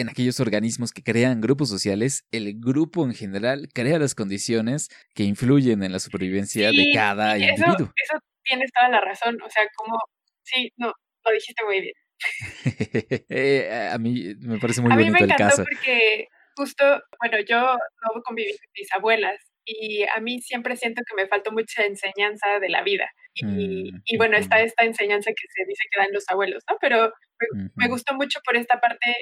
[0.00, 5.24] en aquellos organismos que crean grupos sociales, el grupo en general crea las condiciones que
[5.24, 7.92] influyen en la supervivencia de Sí, cada sí, eso, individuo.
[7.96, 9.38] eso tienes toda la razón.
[9.42, 9.98] O sea, como,
[10.42, 10.92] sí, no,
[11.24, 11.94] lo dijiste muy bien.
[13.92, 15.64] A mí me parece muy a mí me bonito el encantó caso.
[15.64, 16.26] porque
[16.56, 16.84] justo,
[17.20, 21.52] bueno, yo no conviví con mis abuelas y a mí siempre siento que me faltó
[21.52, 23.08] mucha enseñanza de la vida.
[23.34, 26.76] Y, Mm, y bueno, está esta enseñanza que se dice que dan los abuelos, ¿no?
[26.80, 27.12] Pero
[27.54, 29.14] me, me gustó mucho por esta parte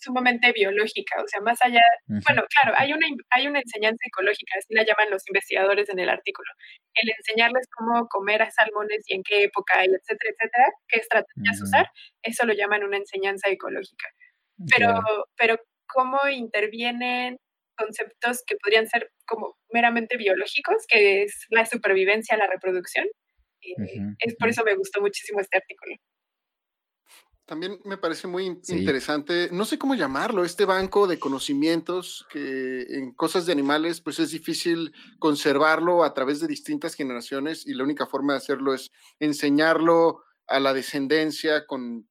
[0.00, 4.74] sumamente biológica, o sea, más allá, bueno, claro, hay una, hay una enseñanza ecológica, así
[4.74, 6.50] la llaman los investigadores en el artículo,
[6.94, 11.62] el enseñarles cómo comer a salmones y en qué época, y etcétera, etcétera, qué estrategias
[11.62, 11.86] usar,
[12.22, 14.08] eso lo llaman una enseñanza ecológica.
[14.74, 15.24] Pero, Claro.
[15.36, 17.38] pero cómo intervienen
[17.76, 23.06] conceptos que podrían ser como meramente biológicos, que es la supervivencia, la reproducción.
[23.78, 25.96] Ujú, es por eso me gustó muchísimo este artículo.
[27.46, 28.76] También me parece muy Sí.
[28.78, 34.18] interesante, no sé cómo llamarlo, este banco de conocimientos que en cosas de animales pues
[34.18, 38.90] es difícil conservarlo a través de distintas generaciones y la única forma de hacerlo es
[39.20, 42.08] enseñarlo a la descendencia con,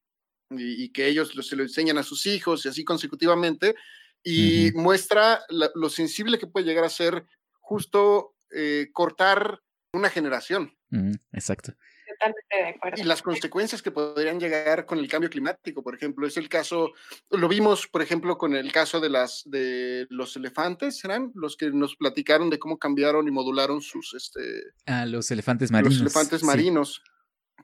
[0.50, 3.74] y, y que ellos lo- se lo enseñan a sus hijos y así consecutivamente
[4.22, 4.80] y Ujú.
[4.80, 7.26] muestra la- lo sensible que puede llegar a ser
[7.60, 9.60] justo eh, cortar
[9.92, 11.74] una generación Ujú, Exacto.
[12.18, 13.00] Totalmente de acuerdo.
[13.00, 16.92] y las consecuencias que podrían llegar con el cambio climático, por ejemplo, es el caso,
[17.30, 21.70] lo vimos, por ejemplo, con el caso de las de los elefantes, eran los que
[21.70, 24.40] nos platicaron de cómo cambiaron y modularon sus este
[24.86, 25.94] Ah, los elefantes marinos.
[25.94, 26.46] los elefantes sí.
[26.46, 27.02] marinos,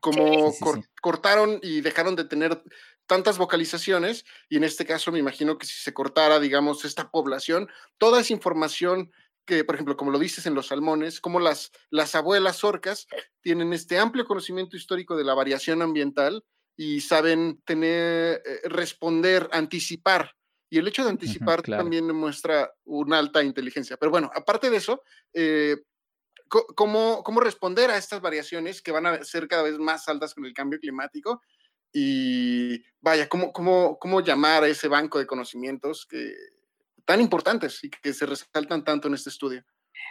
[0.01, 0.85] como Sí, sí, cor- sí.
[1.01, 2.63] cortaron y dejaron de tener
[3.07, 7.69] tantas vocalizaciones y en este caso me imagino que si se cortara, digamos, esta población,
[7.99, 9.13] toda esa información
[9.45, 13.07] que, por ejemplo, como lo dices en los salmones, como las, las abuelas orcas
[13.41, 16.45] tienen este amplio conocimiento histórico de la variación ambiental
[16.77, 20.35] y saben tener, eh, responder, anticipar.
[20.71, 21.83] Y el hecho de anticipar claro.
[21.83, 23.97] también muestra una alta inteligencia.
[23.99, 25.03] Pero bueno, aparte de eso,
[25.35, 25.77] eh,
[26.49, 30.47] cómo, cómo responder a estas variaciones que van a ser cada vez más altas con
[30.47, 31.43] el cambio climático
[31.93, 36.35] y vaya, cómo, cómo, cómo llamar a ese banco de conocimientos que,
[37.13, 39.63] tan importantes y que se resaltan tanto en este estudio.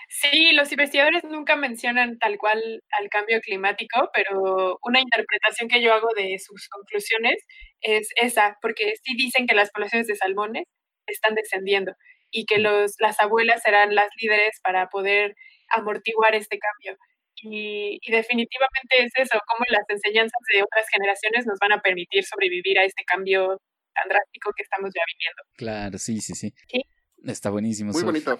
[0.07, 2.61] Sí, los investigadores nunca mencionan tal cual
[2.99, 7.43] al cambio climático, pero una interpretación que yo hago de sus conclusiones
[7.81, 10.65] es esa, porque sí dicen que las poblaciones de salmones
[11.07, 11.93] están descendiendo
[12.29, 15.33] y que los, las abuelas serán las líderes para poder
[15.69, 16.99] amortiguar este cambio.
[17.41, 22.23] Y, y definitivamente es eso, cómo las enseñanzas de otras generaciones nos van a permitir
[22.25, 23.57] sobrevivir a este cambio
[23.95, 25.41] tan drástico que estamos ya viviendo.
[25.55, 26.53] Claro, sí, sí, sí.
[26.67, 26.81] Sí.
[27.25, 27.91] Está buenísimo.
[27.91, 28.05] Muy Sof.
[28.05, 28.39] bonito.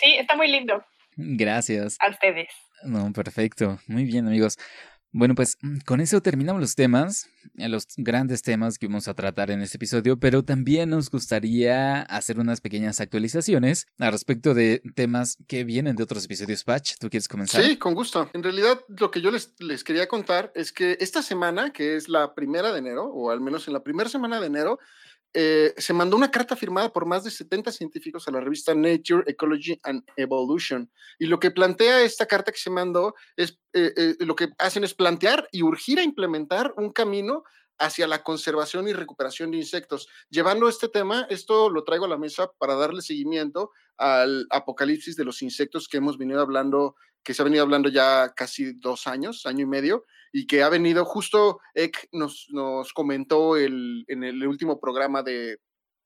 [0.00, 0.84] Sí, está muy lindo.
[1.16, 1.96] Gracias.
[2.00, 2.48] A ustedes.
[2.84, 3.78] No, perfecto.
[3.86, 4.58] Muy bien, amigos.
[5.12, 9.14] Bueno, pues mm, con eso terminamos los temas, eh, los grandes temas que vamos a
[9.14, 14.82] tratar en este episodio, pero también nos gustaría hacer unas pequeñas actualizaciones al respecto de
[14.94, 16.64] temas que vienen de otros episodios.
[16.64, 17.64] Patch, ¿tú quieres comenzar?
[17.64, 18.28] Sí, con gusto.
[18.34, 22.10] En realidad, lo que yo les, les quería contar es que esta semana, que es
[22.10, 24.78] la primera de enero, o al menos en la primera semana de enero,
[25.38, 29.22] eh, se mandó una carta firmada por más de 70 científicos a la revista Nature,
[29.26, 30.90] Ecology and Evolution.
[31.18, 34.82] Y lo que plantea esta carta que se mandó es, eh, eh, lo que hacen
[34.82, 37.44] es plantear y urgir a implementar un camino
[37.78, 40.08] hacia la conservación y recuperación de insectos.
[40.30, 45.24] Llevando este tema, esto lo traigo a la mesa para darle seguimiento al apocalipsis de
[45.24, 49.46] los insectos que hemos venido hablando, que se ha venido hablando ya casi dos años,
[49.46, 54.46] año y medio, y que ha venido, justo Ek nos, nos comentó el, en el
[54.46, 55.60] último programa de,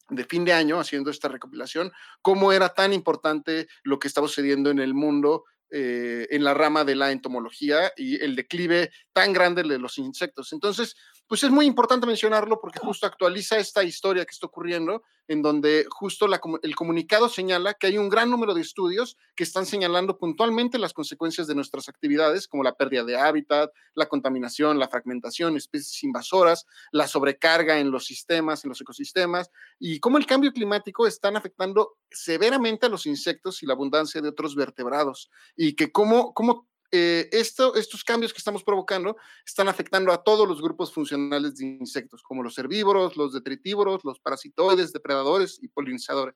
[0.08, 1.92] de fin de año, haciendo esta recopilación,
[2.22, 6.84] cómo era tan importante lo que estaba sucediendo en el mundo eh, en la rama
[6.84, 10.52] de la entomología y el declive tan grande de los insectos.
[10.52, 10.96] Entonces,
[11.30, 15.86] pues es muy importante mencionarlo porque justo actualiza esta historia que está ocurriendo, en donde
[15.88, 20.76] justo el comunicado señala que hay un gran número de estudios que están señalando puntualmente
[20.76, 26.02] las consecuencias de nuestras actividades, como la pérdida de hábitat, la contaminación, la fragmentación, especies
[26.02, 31.36] invasoras, la sobrecarga en los sistemas, en los ecosistemas, y cómo el cambio climático están
[31.36, 36.69] afectando severamente a los insectos y la abundancia de otros vertebrados, y que cómo, cómo
[36.92, 39.16] eh, esto, estos cambios que estamos provocando
[39.46, 44.18] están afectando a todos los grupos funcionales de insectos, como los herbívoros, los detritívoros, los
[44.20, 46.34] parasitoides, depredadores y polinizadores.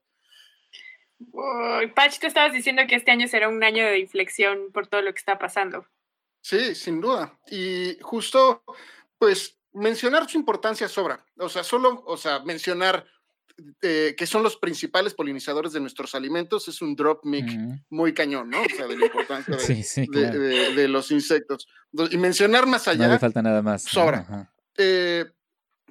[1.19, 5.03] Uy, Patch, tú estabas diciendo que este año será un año de inflexión por todo
[5.03, 5.87] lo que está pasando.
[6.41, 7.39] Sí, sin duda.
[7.51, 8.63] Y justo,
[9.19, 11.25] pues, mencionar su importancia sobra.
[11.39, 13.07] O sea, solo, o sea, mencionar
[13.83, 17.85] eh, que son los principales polinizadores de nuestros alimentos es un drop mic Uh -huh.
[17.91, 18.63] muy cañón, ¿no?
[18.63, 20.41] O sea, de la importancia de, sí, sí, de, claro.
[20.41, 21.69] de, de, los insectos.
[22.11, 23.07] Y mencionar más allá.
[23.07, 23.83] No le falta nada más.
[23.83, 24.51] Sobra.
[24.77, 25.27] Eh,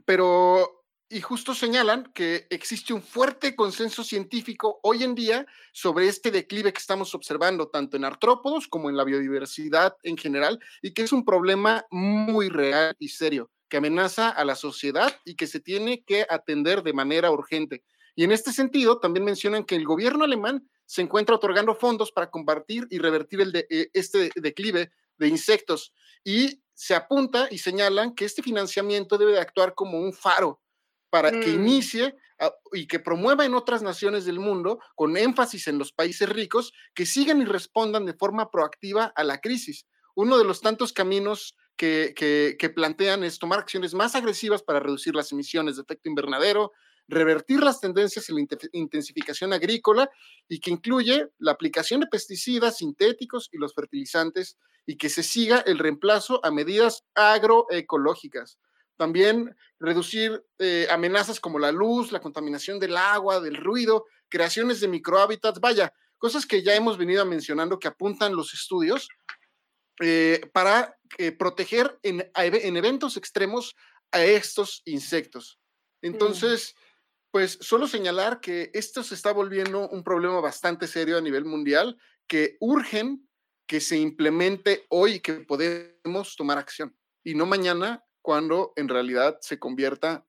[0.03, 6.31] pero, y justo señalan que existe un fuerte consenso científico hoy en día sobre este
[6.31, 11.03] declive que estamos observando, tanto en artrópodos como en la biodiversidad en general, y que
[11.03, 15.59] es un problema muy real y serio que amenaza a la sociedad y que se
[15.59, 17.83] tiene que atender de manera urgente.
[18.15, 22.29] Y en este sentido, también mencionan que el gobierno alemán se encuentra otorgando fondos para
[22.29, 25.91] combatir y revertir el de, eh, este declive de insectos.
[26.23, 30.61] Y se apunta y señalan que este financiamiento debe de actuar como un faro
[31.09, 31.39] para mm.
[31.39, 35.91] que inicie a- y que promueva en otras naciones del mundo, con énfasis en los
[35.91, 39.87] países ricos, que sigan y respondan de forma proactiva a la crisis.
[40.13, 45.31] Uno de los tantos caminos que, plantean es tomar acciones más agresivas para reducir las
[45.31, 46.71] emisiones de efecto invernadero,
[47.07, 50.09] revertir las tendencias en la inte- intensificación agrícola
[50.47, 55.59] y que incluye la aplicación de pesticidas sintéticos y los fertilizantes y que se siga
[55.65, 58.57] el reemplazo a medidas agroecológicas.
[58.95, 64.87] También reducir eh, amenazas como la luz, la contaminación del agua, del ruido, creaciones de
[64.87, 69.09] microhábitats, vaya, cosas que ya hemos venido mencionando que apuntan los estudios
[70.01, 73.75] eh, para eh, proteger en, eventos extremos
[74.11, 75.59] a estos insectos.
[76.01, 76.75] Entonces,
[77.31, 81.97] pues solo señalar que esto se está volviendo un problema bastante serio a nivel mundial,
[82.27, 83.27] que urgen
[83.65, 89.59] que se implemente hoy, que podemos tomar acción y no mañana cuando en realidad se
[89.59, 90.25] convierta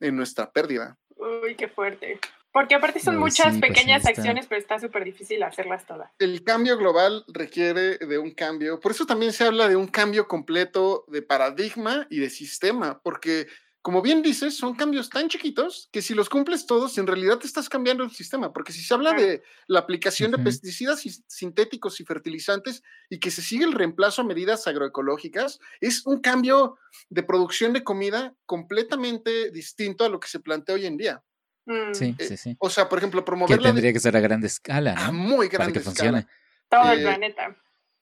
[0.00, 0.98] en nuestra pérdida.
[1.16, 2.18] Uy, qué fuerte.
[2.52, 4.20] Porque aparte son muchas sí, pues, pequeñas sí está.
[4.20, 6.10] acciones, pero está súper difícil hacerlas todas.
[6.18, 10.28] El cambio global requiere de un cambio, por eso también se habla de un cambio
[10.28, 13.48] completo de paradigma y de sistema, porque
[13.80, 17.48] como bien dices, son cambios tan chiquitos que si los cumples todos, en realidad te
[17.48, 19.26] estás cambiando el sistema, porque si se habla Claro.
[19.26, 20.44] de la aplicación de Ujú.
[20.44, 26.06] pesticidas y sintéticos y fertilizantes y que se sigue el reemplazo a medidas agroecológicas, es
[26.06, 26.78] un cambio
[27.10, 31.24] de producción de comida completamente distinto a lo que se plantea hoy en día.
[31.64, 32.56] Mm, Sí, Eh, sí, sí.
[32.58, 35.12] O sea, por ejemplo, Que promover la tendría que ser a gran escala, a ¿no?
[35.12, 36.22] muy Para grande que escala.
[36.22, 36.26] funcione.
[36.68, 37.56] Todo el eh, planeta.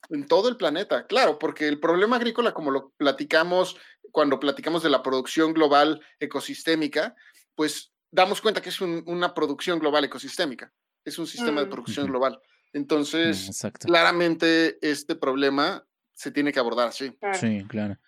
[0.09, 3.77] En todo el planeta, claro, porque el problema agrícola, como lo platicamos
[4.13, 7.15] cuando platicamos de la producción global ecosistémica,
[7.55, 10.73] pues damos cuenta que es un- una producción global ecosistémica,
[11.05, 11.71] es un sistema de Mm.
[11.71, 12.41] producción global.
[12.73, 13.51] Mm, Entonces,
[13.85, 17.11] claramente este problema se tiene que abordar así.
[17.21, 17.39] claro.
[17.39, 17.99] Sí, claro.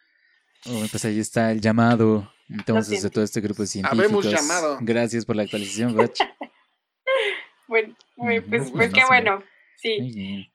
[0.66, 2.32] Oh, pues ahí está el llamado.
[2.48, 4.32] Entonces, de todo este grupo de Habemos científicos.
[4.32, 4.78] llamado.
[4.80, 6.10] Gracias por la actualización, Bach.
[7.68, 8.92] Bueno, pues, pues buenísimo.
[9.00, 9.42] qué bueno.
[9.76, 10.50] Sí.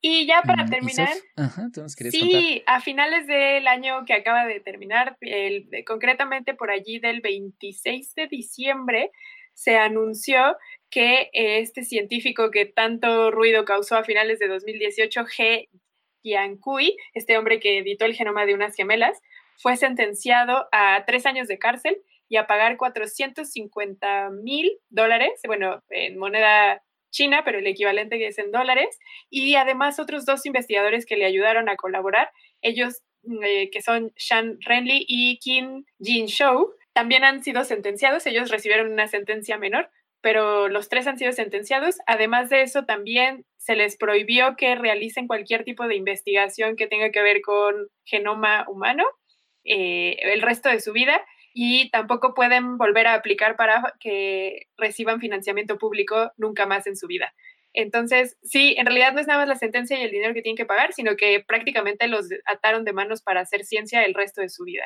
[0.00, 1.08] Y ya para Mm, ¿y terminar?
[1.36, 2.40] Ajá, ¿tú nos querías contar?
[2.40, 8.14] Sí, a finales del año que acaba de terminar, el- concretamente por allí del 26
[8.14, 9.10] de diciembre,
[9.52, 10.56] se anunció
[10.90, 15.68] que este científico que tanto ruido causó a finales de 2018, G.
[16.22, 19.20] Yankui, este hombre que editó el genoma de unas gemelas,
[19.58, 26.18] fue sentenciado a tres años de cárcel y a pagar 450 mil dólares, bueno, en
[26.18, 28.98] moneda china, pero el equivalente que es en dólares,
[29.30, 32.30] y además otros dos investigadores que le ayudaron a colaborar,
[32.60, 33.02] ellos
[33.42, 38.92] eh, que son Shan Renli y Kim Jin Shou, también han sido sentenciados, ellos recibieron
[38.92, 39.90] una sentencia menor,
[40.20, 41.98] pero los tres han sido sentenciados.
[42.06, 47.10] Además de eso, también se les prohibió que realicen cualquier tipo de investigación que tenga
[47.10, 49.04] que ver con genoma humano
[49.64, 51.20] eh, el resto de su vida
[51.52, 57.06] y tampoco pueden volver a aplicar para que reciban financiamiento público nunca más en su
[57.06, 57.32] vida.
[57.72, 60.56] Entonces, sí, en realidad no es nada más la sentencia y el dinero que tienen
[60.56, 64.48] que pagar, sino que prácticamente los ataron de manos para hacer ciencia el resto de
[64.48, 64.84] su vida.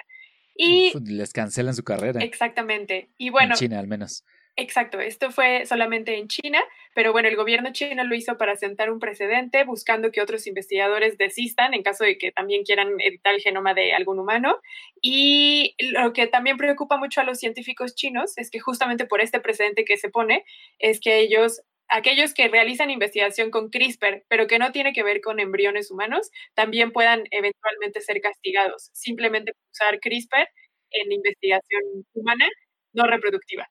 [0.55, 2.21] Y Uf, les cancelan su carrera.
[2.23, 3.11] exactamente.
[3.17, 4.25] Y bueno, en China, al menos.
[4.61, 6.59] Exacto, esto fue solamente en China,
[6.93, 11.17] pero bueno, el gobierno chino lo hizo para sentar un precedente, buscando que otros investigadores
[11.17, 14.59] desistan en caso de que también quieran editar el genoma de algún humano.
[15.01, 19.39] Y lo que también preocupa mucho a los científicos chinos es que justamente por este
[19.39, 20.45] precedente que se pone,
[20.81, 25.21] es que ellos, aquellos que realizan investigación con CRISPR, pero que no tiene que ver
[25.21, 30.49] con embriones humanos, también puedan eventualmente ser castigados, simplemente por usar CRISPR
[30.91, 31.83] en investigación
[32.15, 32.49] humana
[32.93, 33.69] no reproductiva.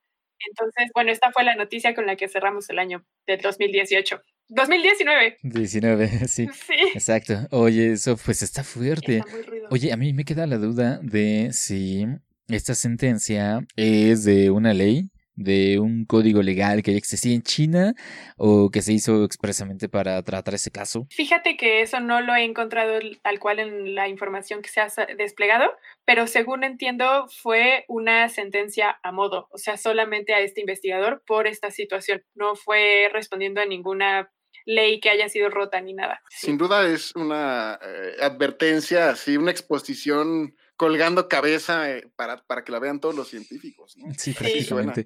[0.50, 4.22] Entonces, bueno, esta fue la noticia con la que cerramos el año del 2018.
[4.50, 5.38] 2019.
[5.44, 6.48] 19, sí.
[6.54, 6.74] Sí.
[6.94, 7.48] Exacto.
[7.52, 9.18] Oye, eso pues está fuerte.
[9.18, 9.68] Está muy ruido.
[9.72, 12.06] Oye, a mí me queda la duda de si
[12.48, 17.94] esta sentencia es de una ley, de un código legal que ya existía en China
[18.38, 21.08] o que se hizo expresamente para tratar ese caso.
[21.12, 24.88] Fíjate que eso no lo he encontrado tal cual en la información que se ha
[25.18, 25.72] desplegado,
[26.06, 31.48] pero según entiendo fue una sentencia a modo, o sea, solamente a este investigador por
[31.48, 32.24] esta situación.
[32.34, 34.32] No fue respondiendo a ninguna
[34.66, 36.22] ley que haya sido rota ni nada.
[36.30, 42.72] Sin duda es una eh, advertencia, así, una exposición colgando cabeza eh, para, para que
[42.72, 43.98] la vean todos los científicos.
[43.98, 44.08] ¿no?
[44.18, 45.06] Sí, prácticamente.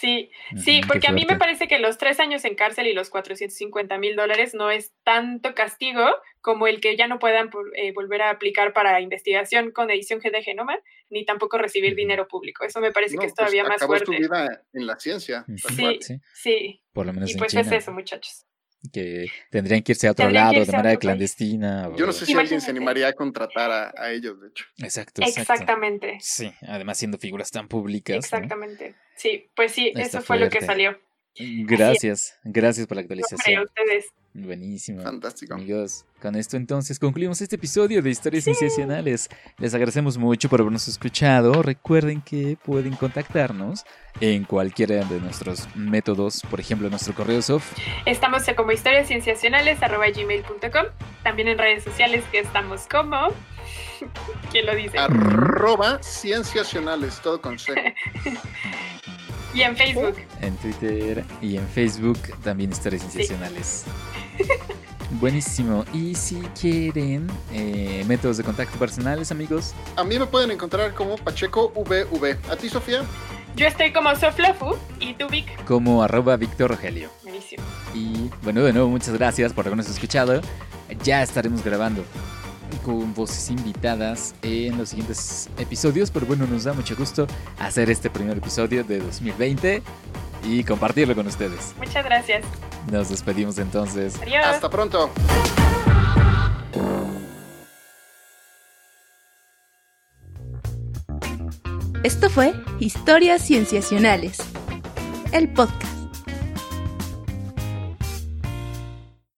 [0.00, 3.08] Sí, sí, porque a mí me parece que los tres años en cárcel y los
[3.08, 6.04] 450 mil dólares no es tanto castigo
[6.42, 10.42] como el que ya no puedan eh, volver a aplicar para investigación con edición de
[10.42, 10.78] genoma,
[11.08, 12.64] ni tampoco recibir dinero público.
[12.64, 14.18] Eso me parece No, que es pues, todavía más fuerte.
[14.18, 15.46] vida en la ciencia.
[15.56, 15.98] Sí.
[16.34, 16.82] sí.
[16.92, 17.62] Por lo menos Y en pues China.
[17.62, 18.47] es eso, muchachos.
[18.92, 21.90] Que tendrían que irse a otro Tendrían lado de a manera clandestina.
[21.96, 24.64] Yo no o- sé si alguien se animaría a contratar a, a ellos, de hecho.
[24.78, 25.52] Exacto, exacto.
[25.52, 26.18] Exactamente.
[26.20, 28.14] Sí, además siendo figuras tan públicas.
[28.14, 28.18] ¿no?
[28.20, 28.94] Exactamente.
[29.16, 30.96] Sí, pues sí, Está eso fue lo que salió.
[31.36, 33.64] Gracias, gracias por la actualización.
[33.64, 34.06] ustedes.
[34.34, 35.02] Buenísimo.
[35.02, 35.54] Fantástico.
[35.54, 39.28] Amigos, con esto entonces concluimos este episodio de Historias Sensacionales.
[39.58, 41.62] Les agradecemos mucho por habernos escuchado.
[41.62, 43.84] Recuerden que pueden contactarnos
[44.20, 47.76] en cualquiera de nuestros métodos, por ejemplo, nuestro correo soft.
[48.06, 50.86] Estamos como historiascienciacionales.gmail.com
[51.22, 53.28] También en redes sociales que estamos como...
[54.52, 54.98] ¿Quién lo dice?
[54.98, 57.74] Arroba cienciacionales, todo con C.
[59.58, 60.14] Y en Facebook.
[60.40, 63.86] en Twitter y en Facebook también historias sensacionales.
[65.10, 65.84] Buenísimo.
[65.92, 71.16] Y si quieren eh, métodos de contacto personales, amigos, A mí me pueden encontrar como
[71.16, 72.36] Pacheco VV.
[72.52, 73.02] ¿A ti, Sofía?
[73.56, 75.64] Yo estoy como Soflofu y tú, Vic.
[75.64, 77.10] como arroba Víctor Rogelio.
[77.24, 77.64] Buenísimo.
[77.94, 80.40] Y bueno, de nuevo, muchas gracias por habernos escuchado.
[81.02, 82.04] Ya estaremos grabando
[82.84, 87.26] con voces invitadas en los siguientes episodios, pero bueno, nos da mucho gusto
[87.58, 89.82] hacer este primer episodio de 2020
[90.44, 91.74] y compartirlo con ustedes.
[91.78, 92.44] Muchas gracias.
[92.90, 94.20] Nos despedimos entonces.
[94.22, 94.44] Adiós.
[94.46, 95.10] Hasta pronto.
[102.04, 104.38] Esto fue Historias Cienciacionales,
[105.32, 105.97] el podcast.